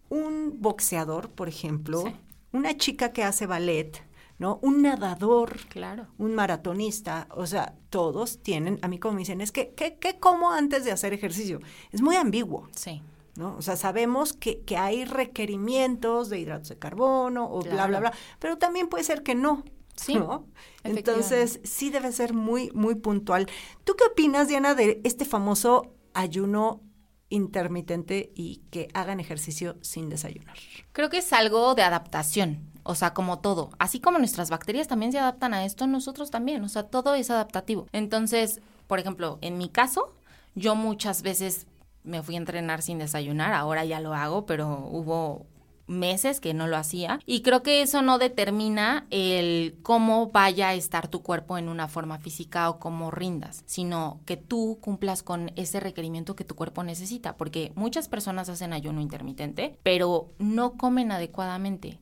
un 0.08 0.60
boxeador, 0.60 1.30
por 1.30 1.48
ejemplo, 1.48 2.04
una 2.52 2.76
chica 2.76 3.12
que 3.12 3.24
hace 3.24 3.46
ballet, 3.46 4.04
¿no? 4.42 4.58
Un 4.60 4.82
nadador, 4.82 5.56
Claro. 5.68 6.08
un 6.18 6.34
maratonista, 6.34 7.28
o 7.30 7.46
sea, 7.46 7.76
todos 7.90 8.42
tienen, 8.42 8.80
a 8.82 8.88
mí 8.88 8.98
como 8.98 9.14
me 9.14 9.20
dicen, 9.20 9.40
es 9.40 9.52
que, 9.52 9.72
¿qué, 9.74 9.98
qué 10.00 10.18
como 10.18 10.50
antes 10.50 10.84
de 10.84 10.90
hacer 10.90 11.12
ejercicio? 11.12 11.60
Es 11.92 12.02
muy 12.02 12.16
ambiguo, 12.16 12.68
Sí. 12.74 13.00
¿no? 13.36 13.54
O 13.56 13.62
sea, 13.62 13.76
sabemos 13.76 14.32
que, 14.32 14.60
que 14.62 14.76
hay 14.76 15.04
requerimientos 15.04 16.28
de 16.28 16.40
hidratos 16.40 16.68
de 16.70 16.78
carbono 16.78 17.48
o 17.50 17.60
bla, 17.62 17.86
bla, 17.86 18.00
bla, 18.00 18.12
pero 18.40 18.58
también 18.58 18.88
puede 18.88 19.04
ser 19.04 19.22
que 19.22 19.34
no. 19.36 19.62
Sí, 19.94 20.14
¿no? 20.16 20.46
Entonces, 20.82 21.60
sí 21.62 21.90
debe 21.90 22.10
ser 22.12 22.32
muy, 22.34 22.70
muy 22.74 22.94
puntual. 22.96 23.46
¿Tú 23.84 23.94
qué 23.94 24.04
opinas, 24.10 24.48
Diana, 24.48 24.74
de 24.74 25.00
este 25.04 25.24
famoso 25.24 25.94
ayuno 26.14 26.80
intermitente 27.28 28.32
y 28.34 28.62
que 28.70 28.88
hagan 28.94 29.20
ejercicio 29.20 29.76
sin 29.82 30.08
desayunar? 30.08 30.56
Creo 30.92 31.10
que 31.10 31.18
es 31.18 31.32
algo 31.32 31.74
de 31.74 31.82
adaptación, 31.82 32.71
o 32.82 32.94
sea, 32.94 33.14
como 33.14 33.38
todo. 33.38 33.70
Así 33.78 34.00
como 34.00 34.18
nuestras 34.18 34.50
bacterias 34.50 34.88
también 34.88 35.12
se 35.12 35.18
adaptan 35.18 35.54
a 35.54 35.64
esto, 35.64 35.86
nosotros 35.86 36.30
también, 36.30 36.62
o 36.64 36.68
sea, 36.68 36.84
todo 36.84 37.14
es 37.14 37.30
adaptativo. 37.30 37.86
Entonces, 37.92 38.60
por 38.86 38.98
ejemplo, 38.98 39.38
en 39.40 39.58
mi 39.58 39.68
caso, 39.68 40.12
yo 40.54 40.74
muchas 40.74 41.22
veces 41.22 41.66
me 42.04 42.22
fui 42.22 42.34
a 42.34 42.38
entrenar 42.38 42.82
sin 42.82 42.98
desayunar, 42.98 43.52
ahora 43.52 43.84
ya 43.84 44.00
lo 44.00 44.14
hago, 44.14 44.46
pero 44.46 44.88
hubo 44.90 45.46
meses 45.86 46.40
que 46.40 46.54
no 46.54 46.66
lo 46.66 46.76
hacía 46.76 47.20
y 47.26 47.42
creo 47.42 47.62
que 47.62 47.82
eso 47.82 48.02
no 48.02 48.18
determina 48.18 49.06
el 49.10 49.76
cómo 49.82 50.28
vaya 50.28 50.68
a 50.68 50.74
estar 50.74 51.08
tu 51.08 51.22
cuerpo 51.22 51.58
en 51.58 51.68
una 51.68 51.88
forma 51.88 52.18
física 52.18 52.70
o 52.70 52.78
cómo 52.78 53.10
rindas, 53.10 53.62
sino 53.66 54.20
que 54.24 54.36
tú 54.36 54.78
cumplas 54.80 55.22
con 55.22 55.52
ese 55.56 55.80
requerimiento 55.80 56.36
que 56.36 56.44
tu 56.44 56.54
cuerpo 56.54 56.82
necesita, 56.82 57.36
porque 57.36 57.72
muchas 57.74 58.08
personas 58.08 58.48
hacen 58.48 58.72
ayuno 58.72 59.00
intermitente, 59.00 59.78
pero 59.82 60.30
no 60.38 60.76
comen 60.76 61.12
adecuadamente. 61.12 61.98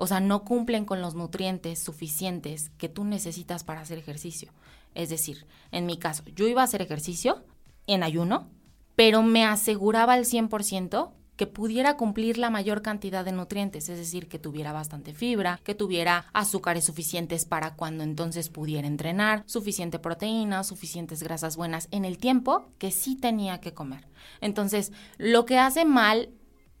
O 0.00 0.06
sea, 0.06 0.20
no 0.20 0.44
cumplen 0.44 0.84
con 0.84 1.02
los 1.02 1.16
nutrientes 1.16 1.82
suficientes 1.82 2.70
que 2.78 2.88
tú 2.88 3.02
necesitas 3.02 3.64
para 3.64 3.80
hacer 3.80 3.98
ejercicio. 3.98 4.52
Es 4.94 5.08
decir, 5.08 5.44
en 5.72 5.86
mi 5.86 5.98
caso, 5.98 6.22
yo 6.36 6.46
iba 6.46 6.60
a 6.60 6.64
hacer 6.64 6.82
ejercicio 6.82 7.44
en 7.88 8.04
ayuno, 8.04 8.48
pero 8.94 9.24
me 9.24 9.44
aseguraba 9.44 10.12
al 10.12 10.24
100% 10.24 11.10
que 11.34 11.48
pudiera 11.48 11.96
cumplir 11.96 12.38
la 12.38 12.48
mayor 12.48 12.80
cantidad 12.80 13.24
de 13.24 13.32
nutrientes, 13.32 13.88
es 13.88 13.98
decir, 13.98 14.28
que 14.28 14.38
tuviera 14.38 14.72
bastante 14.72 15.14
fibra, 15.14 15.60
que 15.64 15.74
tuviera 15.74 16.26
azúcares 16.32 16.84
suficientes 16.84 17.44
para 17.44 17.74
cuando 17.74 18.04
entonces 18.04 18.50
pudiera 18.50 18.86
entrenar, 18.86 19.42
suficiente 19.46 19.98
proteína, 19.98 20.62
suficientes 20.62 21.24
grasas 21.24 21.56
buenas 21.56 21.88
en 21.90 22.04
el 22.04 22.18
tiempo 22.18 22.70
que 22.78 22.92
sí 22.92 23.16
tenía 23.16 23.60
que 23.60 23.74
comer. 23.74 24.06
Entonces, 24.40 24.92
lo 25.16 25.44
que 25.44 25.58
hace 25.58 25.84
mal 25.84 26.30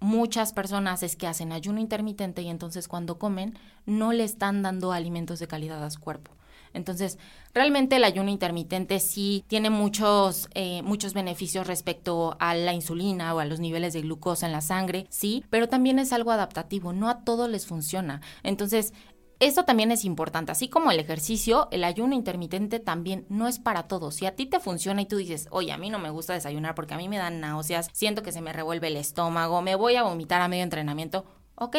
muchas 0.00 0.52
personas 0.52 1.02
es 1.02 1.16
que 1.16 1.26
hacen 1.26 1.52
ayuno 1.52 1.80
intermitente 1.80 2.42
y 2.42 2.48
entonces 2.48 2.88
cuando 2.88 3.18
comen 3.18 3.58
no 3.86 4.12
le 4.12 4.24
están 4.24 4.62
dando 4.62 4.92
alimentos 4.92 5.38
de 5.38 5.48
calidad 5.48 5.82
a 5.82 5.90
su 5.90 6.00
cuerpo. 6.00 6.32
Entonces, 6.74 7.18
realmente 7.54 7.96
el 7.96 8.04
ayuno 8.04 8.30
intermitente 8.30 9.00
sí 9.00 9.44
tiene 9.48 9.70
muchos, 9.70 10.48
eh, 10.54 10.82
muchos 10.82 11.14
beneficios 11.14 11.66
respecto 11.66 12.36
a 12.40 12.54
la 12.54 12.74
insulina 12.74 13.34
o 13.34 13.38
a 13.38 13.44
los 13.44 13.58
niveles 13.58 13.94
de 13.94 14.02
glucosa 14.02 14.46
en 14.46 14.52
la 14.52 14.60
sangre, 14.60 15.06
sí, 15.08 15.44
pero 15.50 15.68
también 15.68 15.98
es 15.98 16.12
algo 16.12 16.30
adaptativo, 16.30 16.92
no 16.92 17.08
a 17.08 17.24
todos 17.24 17.48
les 17.48 17.66
funciona. 17.66 18.20
Entonces, 18.42 18.92
esto 19.40 19.64
también 19.64 19.92
es 19.92 20.04
importante, 20.04 20.50
así 20.50 20.68
como 20.68 20.90
el 20.90 20.98
ejercicio, 20.98 21.68
el 21.70 21.84
ayuno 21.84 22.14
intermitente 22.14 22.80
también 22.80 23.24
no 23.28 23.46
es 23.46 23.60
para 23.60 23.84
todos. 23.84 24.16
Si 24.16 24.26
a 24.26 24.34
ti 24.34 24.46
te 24.46 24.58
funciona 24.58 25.02
y 25.02 25.06
tú 25.06 25.16
dices, 25.16 25.46
oye, 25.50 25.70
a 25.70 25.78
mí 25.78 25.90
no 25.90 26.00
me 26.00 26.10
gusta 26.10 26.32
desayunar 26.34 26.74
porque 26.74 26.94
a 26.94 26.96
mí 26.96 27.08
me 27.08 27.18
dan 27.18 27.40
náuseas, 27.40 27.88
siento 27.92 28.24
que 28.24 28.32
se 28.32 28.40
me 28.40 28.52
revuelve 28.52 28.88
el 28.88 28.96
estómago, 28.96 29.62
me 29.62 29.76
voy 29.76 29.94
a 29.94 30.02
vomitar 30.02 30.40
a 30.40 30.48
medio 30.48 30.64
entrenamiento, 30.64 31.24
ok, 31.54 31.76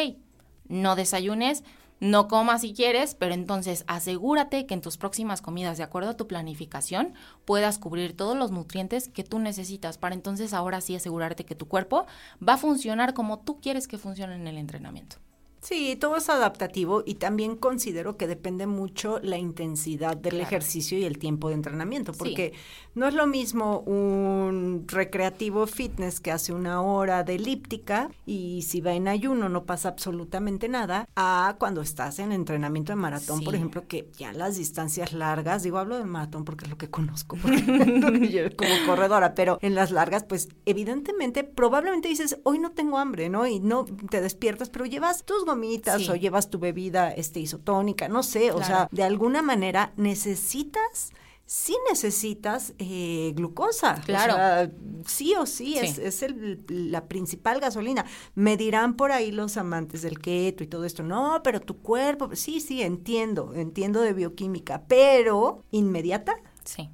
no 0.68 0.96
desayunes, 0.96 1.62
no 2.00 2.28
comas 2.28 2.62
si 2.62 2.72
quieres, 2.72 3.14
pero 3.14 3.34
entonces 3.34 3.84
asegúrate 3.86 4.64
que 4.64 4.72
en 4.72 4.80
tus 4.80 4.96
próximas 4.96 5.42
comidas, 5.42 5.76
de 5.76 5.84
acuerdo 5.84 6.10
a 6.10 6.16
tu 6.16 6.26
planificación, 6.26 7.12
puedas 7.44 7.78
cubrir 7.78 8.16
todos 8.16 8.38
los 8.38 8.52
nutrientes 8.52 9.10
que 9.10 9.22
tú 9.22 9.38
necesitas 9.38 9.98
para 9.98 10.14
entonces 10.14 10.54
ahora 10.54 10.80
sí 10.80 10.96
asegurarte 10.96 11.44
que 11.44 11.54
tu 11.54 11.68
cuerpo 11.68 12.06
va 12.46 12.54
a 12.54 12.58
funcionar 12.58 13.12
como 13.12 13.40
tú 13.40 13.60
quieres 13.60 13.86
que 13.86 13.98
funcione 13.98 14.34
en 14.34 14.46
el 14.46 14.56
entrenamiento. 14.56 15.16
Sí, 15.62 15.94
todo 15.96 16.16
es 16.16 16.28
adaptativo 16.30 17.02
y 17.04 17.14
también 17.16 17.54
considero 17.56 18.16
que 18.16 18.26
depende 18.26 18.66
mucho 18.66 19.18
la 19.22 19.36
intensidad 19.36 20.16
del 20.16 20.32
Claro. 20.32 20.46
ejercicio 20.46 20.98
y 20.98 21.04
el 21.04 21.18
tiempo 21.18 21.48
de 21.48 21.54
entrenamiento, 21.54 22.12
Sí. 22.14 22.18
porque 22.18 22.52
no 22.94 23.06
es 23.06 23.14
lo 23.14 23.26
mismo 23.26 23.80
un 23.80 24.84
recreativo 24.88 25.66
fitness 25.66 26.20
que 26.20 26.32
hace 26.32 26.52
una 26.54 26.80
hora 26.80 27.24
de 27.24 27.34
elíptica 27.34 28.10
y 28.24 28.62
si 28.62 28.80
va 28.80 28.94
en 28.94 29.06
ayuno 29.06 29.48
no 29.50 29.64
pasa 29.64 29.90
absolutamente 29.90 30.68
nada, 30.68 31.06
a 31.14 31.56
cuando 31.58 31.82
estás 31.82 32.18
en 32.20 32.32
entrenamiento 32.32 32.92
de 32.92 32.96
maratón, 32.96 33.42
por 33.44 33.54
ejemplo, 33.54 33.86
que 33.86 34.08
ya 34.16 34.32
las 34.32 34.56
distancias 34.56 35.12
largas, 35.12 35.62
digo, 35.62 35.78
hablo 35.78 35.98
de 35.98 36.04
maratón 36.04 36.44
porque 36.44 36.64
es 36.64 36.70
lo 36.70 36.78
que 36.78 36.88
conozco, 36.90 37.36
como 38.56 38.74
corredora, 38.86 39.34
pero 39.34 39.58
en 39.60 39.74
las 39.74 39.90
largas, 39.90 40.24
pues 40.24 40.48
evidentemente, 40.64 41.44
probablemente 41.44 42.08
dices, 42.08 42.38
hoy 42.44 42.58
no 42.58 42.72
tengo 42.72 42.98
hambre, 42.98 43.28
¿no? 43.28 43.46
Y 43.46 43.60
no 43.60 43.84
te 43.84 44.20
despiertas, 44.20 44.70
pero 44.70 44.86
llevas 44.86 45.24
tus 45.24 45.44
gomitas 45.50 46.02
Sí. 46.02 46.08
o 46.10 46.14
llevas 46.16 46.48
tu 46.50 46.58
bebida 46.58 47.12
este, 47.12 47.40
isotónica, 47.40 48.08
no 48.08 48.22
sé, 48.22 48.50
o 48.52 48.56
Claro. 48.56 48.66
sea, 48.66 48.88
de 48.90 49.02
alguna 49.02 49.42
manera 49.42 49.92
necesitas, 49.96 51.12
sí 51.46 51.76
necesitas 51.88 52.74
eh, 52.78 53.32
glucosa. 53.34 53.96
o 54.00 54.04
Claro. 54.06 54.34
sea, 54.34 54.70
sí 55.06 55.34
o 55.34 55.46
sí, 55.46 55.72
Sí. 55.72 55.78
es, 55.78 55.98
es 55.98 56.22
el- 56.22 56.64
la 56.68 57.06
principal 57.08 57.58
gasolina. 57.60 58.04
Me 58.34 58.56
dirán 58.56 58.94
por 58.94 59.10
ahí 59.12 59.32
los 59.32 59.56
amantes 59.56 60.02
del 60.02 60.18
keto 60.20 60.62
y 60.62 60.68
todo 60.68 60.84
esto, 60.84 61.02
no, 61.02 61.40
pero 61.42 61.60
tu 61.60 61.78
cuerpo, 61.78 62.30
sí, 62.36 62.60
sí, 62.60 62.82
entiendo, 62.82 63.52
entiendo 63.54 64.00
de 64.00 64.12
bioquímica, 64.12 64.84
pero 64.86 65.64
inmediata 65.72 66.36
Sí. 66.64 66.88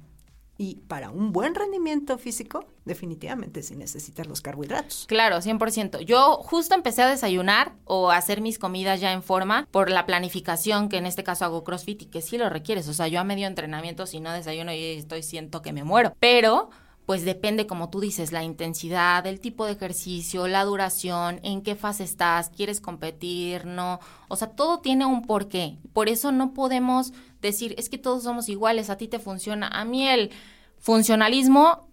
Y 0.57 0.75
para 0.87 1.11
un 1.11 1.31
buen 1.31 1.55
rendimiento 1.55 2.17
físico, 2.17 2.65
definitivamente 2.85 3.61
sí 3.61 3.75
necesitas 3.75 4.27
los 4.27 4.41
carbohidratos. 4.41 5.05
Claro, 5.07 5.37
100%. 5.37 5.99
Yo 6.01 6.37
justo 6.37 6.73
empecé 6.73 7.03
a 7.03 7.09
desayunar 7.09 7.73
o 7.85 8.11
hacer 8.11 8.41
mis 8.41 8.57
comidas 8.57 8.99
ya 8.99 9.13
en 9.13 9.21
forma 9.21 9.67
por 9.71 9.89
la 9.89 10.05
planificación 10.05 10.89
que 10.89 10.97
en 10.97 11.05
este 11.05 11.23
caso 11.23 11.45
hago 11.45 11.63
CrossFit 11.63 12.03
y 12.03 12.05
que 12.05 12.21
sí 12.21 12.37
lo 12.37 12.49
requieres. 12.49 12.87
O 12.87 12.93
sea, 12.93 13.07
yo 13.07 13.19
a 13.19 13.23
medio 13.23 13.47
entrenamiento 13.47 14.05
si 14.05 14.19
no 14.19 14.31
desayuno 14.31 14.73
y 14.73 14.83
estoy 14.83 15.23
siento 15.23 15.61
que 15.61 15.73
me 15.73 15.83
muero. 15.83 16.15
Pero 16.19 16.69
pues 17.07 17.23
depende, 17.23 17.67
como 17.67 17.89
tú 17.89 18.01
dices, 18.01 18.33
la 18.33 18.43
intensidad, 18.43 19.25
el 19.27 19.39
tipo 19.39 19.65
de 19.65 19.71
ejercicio, 19.71 20.45
la 20.49 20.65
duración, 20.65 21.39
en 21.41 21.61
qué 21.61 21.75
fase 21.77 22.03
estás, 22.03 22.49
quieres 22.49 22.81
competir, 22.81 23.65
no. 23.65 24.01
O 24.27 24.35
sea, 24.35 24.49
todo 24.49 24.79
tiene 24.81 25.05
un 25.05 25.21
porqué. 25.21 25.77
Por 25.93 26.09
eso 26.09 26.33
no 26.33 26.53
podemos 26.53 27.13
decir, 27.39 27.75
es 27.77 27.87
que 27.87 27.97
todos 27.97 28.23
somos 28.23 28.49
iguales, 28.49 28.89
a 28.89 28.97
ti 28.97 29.07
te 29.07 29.19
funciona. 29.19 29.69
A 29.69 29.85
mí 29.85 30.05
el 30.05 30.31
funcionalismo 30.79 31.87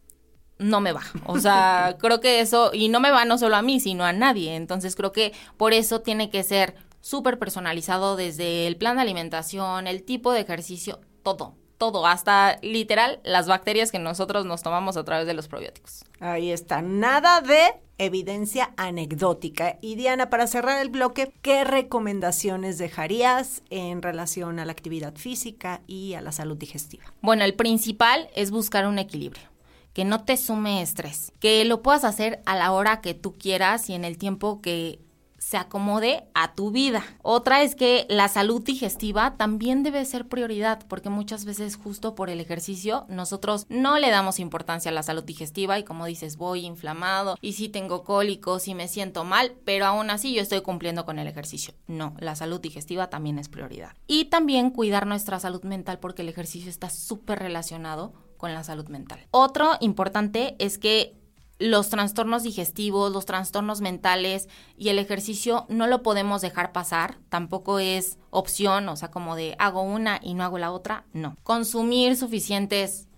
no 0.59 0.81
me 0.81 0.91
va. 0.91 1.03
O 1.27 1.39
sea, 1.39 1.97
creo 2.01 2.21
que 2.21 2.41
eso, 2.41 2.73
y 2.75 2.89
no 2.89 2.99
me 2.99 3.13
va 3.13 3.25
no 3.25 3.39
solo 3.39 3.55
a 3.55 3.63
mí, 3.63 3.79
sino 3.79 4.03
a 4.03 4.13
nadie. 4.13 4.57
Entonces 4.57 4.97
creo 4.97 5.13
que 5.13 5.33
por 5.57 5.75
eso 5.75 6.01
tiene 6.01 6.29
que 6.29 6.43
ser 6.43 6.75
súper 7.01 7.39
personalizado 7.39 8.17
desde 8.17 8.67
el 8.67 8.77
plan 8.77 8.97
de 8.97 9.03
alimentación, 9.03 9.87
el 9.87 10.03
tipo 10.03 10.33
de 10.33 10.41
ejercicio, 10.41 11.01
todo, 11.23 11.55
todo, 11.79 12.07
hasta 12.07 12.59
literal 12.63 13.21
las 13.25 13.47
bacterias 13.47 13.91
que 13.93 13.99
nosotros 13.99 14.47
nos 14.47 14.63
tomamos 14.63 14.97
a 14.97 15.05
través 15.05 15.27
de 15.27 15.35
los 15.35 15.49
probióticos. 15.49 16.05
Ahí 16.21 16.51
está, 16.51 16.83
nada 16.83 17.41
de 17.41 17.73
evidencia 17.99 18.73
anecdótica. 18.77 19.79
Y 19.81 19.97
Diana, 19.97 20.31
para 20.31 20.47
cerrar 20.47 20.81
el 20.81 20.89
bloque, 20.89 21.33
¿qué 21.43 21.65
recomendaciones 21.65 22.79
dejarías 22.79 23.63
en 23.71 24.03
relación 24.03 24.59
a 24.59 24.65
la 24.65 24.73
actividad 24.73 25.15
física 25.15 25.83
y 25.87 26.15
a 26.15 26.21
la 26.21 26.33
salud 26.33 26.57
digestiva? 26.57 27.05
Bueno, 27.21 27.45
el 27.45 27.55
principal 27.55 28.29
es 28.35 28.51
buscar 28.51 28.87
un 28.87 28.99
equilibrio. 28.99 29.45
Que 29.93 30.05
no 30.05 30.25
te 30.25 30.37
sume 30.37 30.83
estrés. 30.83 31.31
Que 31.39 31.65
lo 31.65 31.81
puedas 31.81 32.03
hacer 32.03 32.43
a 32.47 32.57
la 32.57 32.73
hora 32.73 33.01
que 33.01 33.15
tú 33.15 33.33
quieras 33.33 33.89
y 33.89 33.95
en 33.95 34.05
el 34.05 34.19
tiempo 34.19 34.61
que 34.61 34.99
se 35.45 35.59
acomode 35.59 36.25
a 36.33 36.55
tu 36.55 36.71
vida. 36.71 37.05
Otra 37.21 37.63
es 37.63 37.75
que 37.75 38.07
la 38.09 38.29
salud 38.29 38.63
digestiva 38.63 39.37
también 39.37 39.83
debe 39.83 40.03
ser 40.07 40.27
prioridad, 40.27 40.87
porque 40.89 41.11
muchas 41.11 41.45
veces 41.45 41.77
justo 41.77 42.15
por 42.15 42.31
el 42.31 42.41
ejercicio 42.41 43.05
nosotros 43.11 43.67
no 43.69 43.99
le 43.99 44.09
damos 44.09 44.41
importancia 44.41 44.91
a 44.91 44.95
la 44.95 45.03
salud 45.03 45.23
digestiva 45.23 45.79
y 45.79 45.85
como 45.85 46.07
dices, 46.07 46.39
voy 46.39 46.65
inflamado 46.65 47.37
y 47.43 47.53
si 47.53 47.69
tengo 47.69 48.05
cólicos 48.05 48.69
y 48.69 48.75
me 48.75 48.89
siento 48.89 49.25
mal, 49.25 49.53
pero 49.67 49.85
aún 49.85 50.09
así 50.09 50.35
yo 50.35 50.41
estoy 50.41 50.63
cumpliendo 50.63 51.05
con 51.05 51.19
el 51.19 51.27
ejercicio. 51.27 51.75
No, 51.87 52.15
la 52.21 52.37
salud 52.37 52.61
digestiva 52.61 53.11
también 53.11 53.39
es 53.39 53.51
prioridad. 53.51 53.93
Y 54.07 54.27
también 54.27 54.71
cuidar 54.71 55.07
nuestra 55.07 55.39
salud 55.41 55.63
mental 55.65 55.99
porque 55.99 56.23
el 56.23 56.31
ejercicio 56.31 56.71
está 56.71 56.89
súper 56.89 57.41
relacionado 57.41 58.15
con 58.39 58.55
la 58.55 58.65
salud 58.65 58.89
mental. 58.89 59.21
Otro 59.31 59.73
importante 59.81 60.57
es 60.59 60.79
que 60.79 61.17
los 61.59 61.89
trastornos 61.89 62.43
digestivos, 62.43 63.13
los 63.13 63.27
trastornos 63.27 63.81
mentales 63.81 64.49
y 64.77 64.89
el 64.89 64.99
ejercicio 64.99 65.67
no 65.69 65.87
lo 65.87 66.03
podemos 66.03 66.43
dejar 66.43 66.73
pasar, 66.73 67.19
tampoco 67.29 67.79
es 67.79 68.19
opción, 68.31 68.89
o 68.89 68.97
sea, 68.97 69.11
como 69.11 69.37
de 69.37 69.55
hago 69.59 69.83
una 69.83 70.19
y 70.23 70.35
no 70.35 70.45
hago 70.45 70.59
la 70.59 70.73
otra, 70.73 71.05
no. 71.13 71.37
Consumir 71.43 72.17
suficientes 72.17 73.09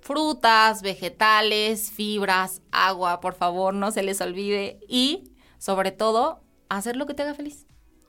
frutas, 0.00 0.82
vegetales, 0.82 1.90
fibras, 1.90 2.62
agua, 2.70 3.20
por 3.20 3.34
favor, 3.34 3.74
no 3.74 3.90
se 3.90 4.02
les 4.02 4.20
olvide 4.20 4.78
y 4.88 5.32
sobre 5.58 5.90
todo 5.90 6.42
hacer 6.68 6.96
lo 6.96 7.06
que 7.06 7.14
te 7.14 7.22
haga 7.22 7.34
feliz. 7.34 7.65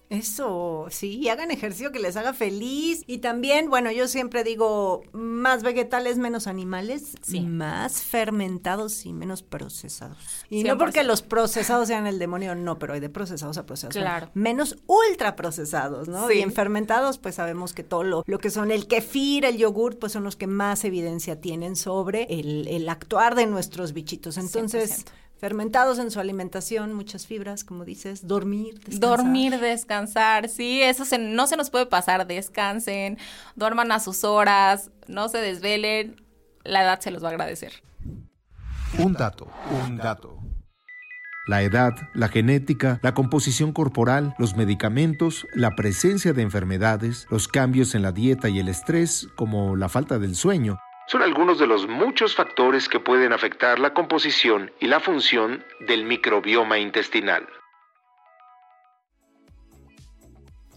Eso, 0.10 0.88
sí, 0.90 1.28
hagan 1.28 1.52
ejercicio 1.52 1.92
que 1.92 2.00
les 2.00 2.16
haga 2.16 2.32
feliz. 2.34 3.04
Y 3.08 3.18
también, 3.18 3.70
bueno, 3.70 3.92
yo 3.92 4.08
siempre 4.08 4.46
digo, 4.46 5.02
más 5.12 5.64
vegetales, 5.64 6.18
menos 6.18 6.48
animales, 6.48 7.16
Sí. 7.22 7.42
más 7.42 8.04
fermentados 8.04 9.06
y 9.06 9.12
menos 9.12 9.44
procesados. 9.44 10.18
Y 10.50 10.64
no 10.64 10.78
porque 10.78 11.04
los 11.04 11.22
procesados 11.22 11.90
sean 11.90 12.08
el 12.08 12.20
demonio, 12.20 12.56
no, 12.56 12.80
pero 12.80 12.94
hay 12.94 13.02
de 13.02 13.10
procesados 13.10 13.58
a 13.58 13.66
procesados. 13.66 13.96
Claro. 13.98 14.30
Menos 14.34 14.78
ultraprocesados, 14.88 16.08
¿no? 16.08 16.28
Sí. 16.30 16.36
Y 16.36 16.42
en 16.42 16.54
fermentados, 16.54 17.18
pues 17.18 17.36
sabemos 17.36 17.74
que 17.74 17.84
todo 17.84 18.04
lo, 18.04 18.24
lo 18.26 18.40
que 18.40 18.50
son 18.50 18.72
el 18.72 18.88
kefir, 18.88 19.44
el 19.44 19.58
yogur, 19.58 20.00
pues 20.00 20.14
son 20.14 20.24
los 20.24 20.36
que 20.38 20.48
más 20.48 20.86
evidencia 20.86 21.42
tienen 21.42 21.76
sobre 21.76 22.24
el, 22.30 22.68
el 22.70 22.88
actuar 22.88 23.36
de 23.36 23.46
nuestros 23.46 23.94
bichitos. 23.94 24.38
Entonces... 24.38 25.06
100%. 25.06 25.12
Fermentados 25.40 26.00
en 26.00 26.10
su 26.10 26.20
alimentación, 26.20 26.94
muchas 26.94 27.28
fibras, 27.28 27.64
como 27.64 27.86
dices, 27.86 28.26
dormir, 28.26 28.76
descansar. 28.80 29.00
Dormir, 29.18 29.60
descansar, 29.60 30.50
sí, 30.50 30.82
eso 30.82 31.06
se- 31.06 31.20
no 31.20 31.46
se 31.46 31.58
nos 31.58 31.70
puede 31.70 31.86
pasar, 31.86 32.26
descansen, 32.26 33.18
duerman 33.56 33.92
a 33.92 34.00
sus 34.00 34.24
horas, 34.24 34.90
no 35.08 35.30
se 35.30 35.38
desvelen, 35.38 36.22
la 36.64 36.82
edad 36.82 37.00
se 37.02 37.12
los 37.12 37.24
va 37.24 37.28
a 37.28 37.32
agradecer. 37.32 37.72
Un 38.98 39.14
dato, 39.14 39.48
un 39.86 39.98
dato. 39.98 40.40
La 41.48 41.62
edad, 41.62 41.94
la 42.14 42.28
genética, 42.28 43.00
la 43.04 43.14
composición 43.14 43.72
corporal, 43.72 44.36
los 44.38 44.58
medicamentos, 44.58 45.46
la 45.54 45.76
presencia 45.76 46.34
de 46.34 46.42
enfermedades, 46.42 47.26
los 47.30 47.48
cambios 47.48 47.96
en 47.96 48.02
la 48.02 48.12
dieta 48.12 48.50
y 48.50 48.60
el 48.60 48.68
estrés, 48.68 49.30
como 49.38 49.76
la 49.78 49.88
falta 49.88 50.20
del 50.20 50.36
sueño, 50.36 50.78
son 51.08 51.22
algunos 51.22 51.58
de 51.58 51.68
los 51.68 51.88
muchos 51.88 52.36
factores 52.36 52.90
que 52.90 53.00
pueden 53.00 53.34
afectar 53.34 53.80
la 53.80 53.94
composición 53.94 54.72
y 54.80 54.88
la 54.88 55.00
función 55.00 55.64
del 55.80 56.04
microbioma 56.04 56.78
intestinal. 56.80 57.48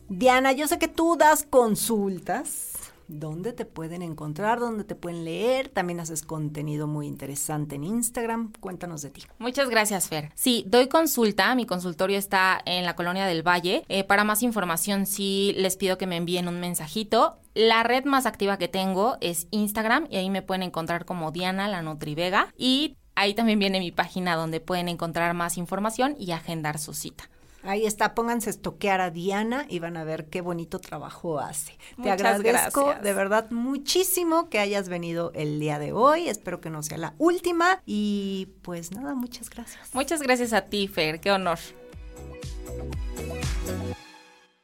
Diana, 0.09 0.53
yo 0.53 0.67
sé 0.67 0.79
que 0.79 0.89
tú 0.89 1.17
das 1.17 1.45
consultas. 1.45 2.70
¿Dónde 3.13 3.53
te 3.53 3.65
pueden 3.65 4.03
encontrar? 4.03 4.61
¿Dónde 4.61 4.85
te 4.85 4.95
pueden 4.95 5.25
leer? 5.25 5.69
También 5.69 5.99
haces 5.99 6.23
contenido 6.23 6.87
muy 6.87 7.09
interesante 7.09 7.75
en 7.75 7.83
Instagram. 7.83 8.53
Cuéntanos 8.61 9.03
de 9.03 9.11
ti. 9.11 9.25
Muchas 9.41 9.69
gracias, 9.69 10.09
Fer. 10.09 10.31
Sí, 10.37 10.65
doy 10.69 10.87
consulta. 10.87 11.53
Mi 11.57 11.67
consultorio 11.67 12.17
está 12.17 12.61
en 12.65 12.85
la 12.85 12.95
colonia 12.95 13.27
del 13.27 13.43
Valle. 13.43 13.85
Eh, 13.89 14.05
para 14.05 14.23
más 14.23 14.45
información, 14.45 15.07
sí 15.07 15.53
les 15.57 15.77
pido 15.77 15.99
que 15.99 16.07
me 16.07 16.17
envíen 16.17 16.47
un 16.47 16.61
mensajito. 16.61 17.37
La 17.53 17.83
red 17.83 18.05
más 18.05 18.27
activa 18.27 18.59
que 18.59 18.69
tengo 18.69 19.17
es 19.21 19.49
Instagram 19.51 20.07
y 20.09 20.17
ahí 20.17 20.31
me 20.31 20.43
pueden 20.43 20.63
encontrar 20.63 21.05
como 21.05 21.33
Diana 21.33 21.67
la 21.67 21.83
Nutrivega. 21.83 22.55
Y 22.57 22.97
ahí 23.17 23.35
también 23.35 23.59
viene 23.59 23.81
mi 23.81 23.91
página 23.91 24.37
donde 24.37 24.61
pueden 24.61 24.89
encontrar 24.89 25.35
más 25.35 25.59
información 25.59 26.15
y 26.17 26.31
agendar 26.31 26.79
su 26.79 26.95
cita. 26.95 27.29
Ahí 27.63 27.85
está, 27.85 28.15
pónganse 28.15 28.49
a 28.49 28.53
estoquear 28.53 29.01
a 29.01 29.11
Diana 29.11 29.67
y 29.69 29.81
van 29.81 29.97
a 29.97 30.05
ver 30.05 30.31
qué 30.31 30.41
bonito 30.41 30.79
trabajo 30.79 31.41
hace. 31.41 31.77
Te 31.77 31.95
Muchas 31.99 32.15
agradezco 32.15 32.85
gracias. 32.87 33.03
de 33.05 33.13
verdad 33.13 33.51
muchísimo 33.51 34.49
que 34.49 34.59
hayas 34.59 34.89
venido 34.89 35.31
el 35.35 35.61
día 35.61 35.79
de 35.79 35.93
hoy. 35.93 36.29
Espero 36.29 36.61
que 36.61 36.71
no 36.71 36.83
sea 36.83 36.97
la 36.97 37.15
última. 37.19 37.83
Y 37.85 38.49
pues 38.63 38.93
nada, 38.93 39.15
muchas 39.15 39.51
gracias. 39.51 39.95
Muchas 39.95 40.23
gracias 40.23 40.53
a 40.55 40.63
ti, 40.63 40.89
Fer. 40.89 41.21
Qué 41.21 41.31
honor. 41.31 41.59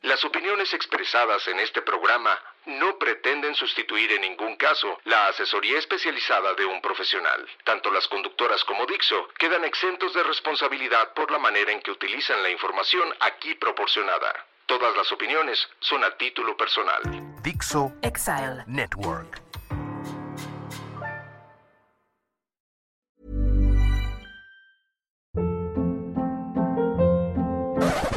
Las 0.03 0.25
opiniones 0.25 0.73
expresadas 0.73 1.47
en 1.49 1.59
este 1.59 1.83
programa 1.83 2.31
no 2.67 2.99
pretenden 2.99 3.55
sustituir 3.55 4.13
en 4.13 4.23
ningún 4.23 4.57
caso 4.57 4.99
la 5.05 5.29
asesoría 5.29 5.79
especializada 5.79 6.55
de 6.55 6.65
un 6.65 6.81
profesional. 6.81 7.47
Tanto 7.65 7.91
las 7.91 8.07
conductoras 8.09 8.63
como 8.65 8.87
Dixo 8.87 9.29
quedan 9.39 9.65
exentos 9.65 10.13
de 10.15 10.23
responsabilidad 10.23 11.15
por 11.15 11.31
la 11.31 11.39
manera 11.39 11.73
en 11.73 11.81
que 11.81 11.91
utilizan 11.91 12.43
la 12.43 12.51
información 12.51 13.09
aquí 13.21 13.55
proporcionada. 13.55 14.47
Todas 14.67 14.97
las 14.97 15.11
opiniones 15.13 15.69
son 15.81 16.03
a 16.03 16.11
título 16.17 16.57
personal. 16.57 17.01
Dixo 17.43 17.93
Exile 18.03 18.65
Network. 18.67 19.41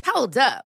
Hold 0.05 0.37
up. 0.37 0.68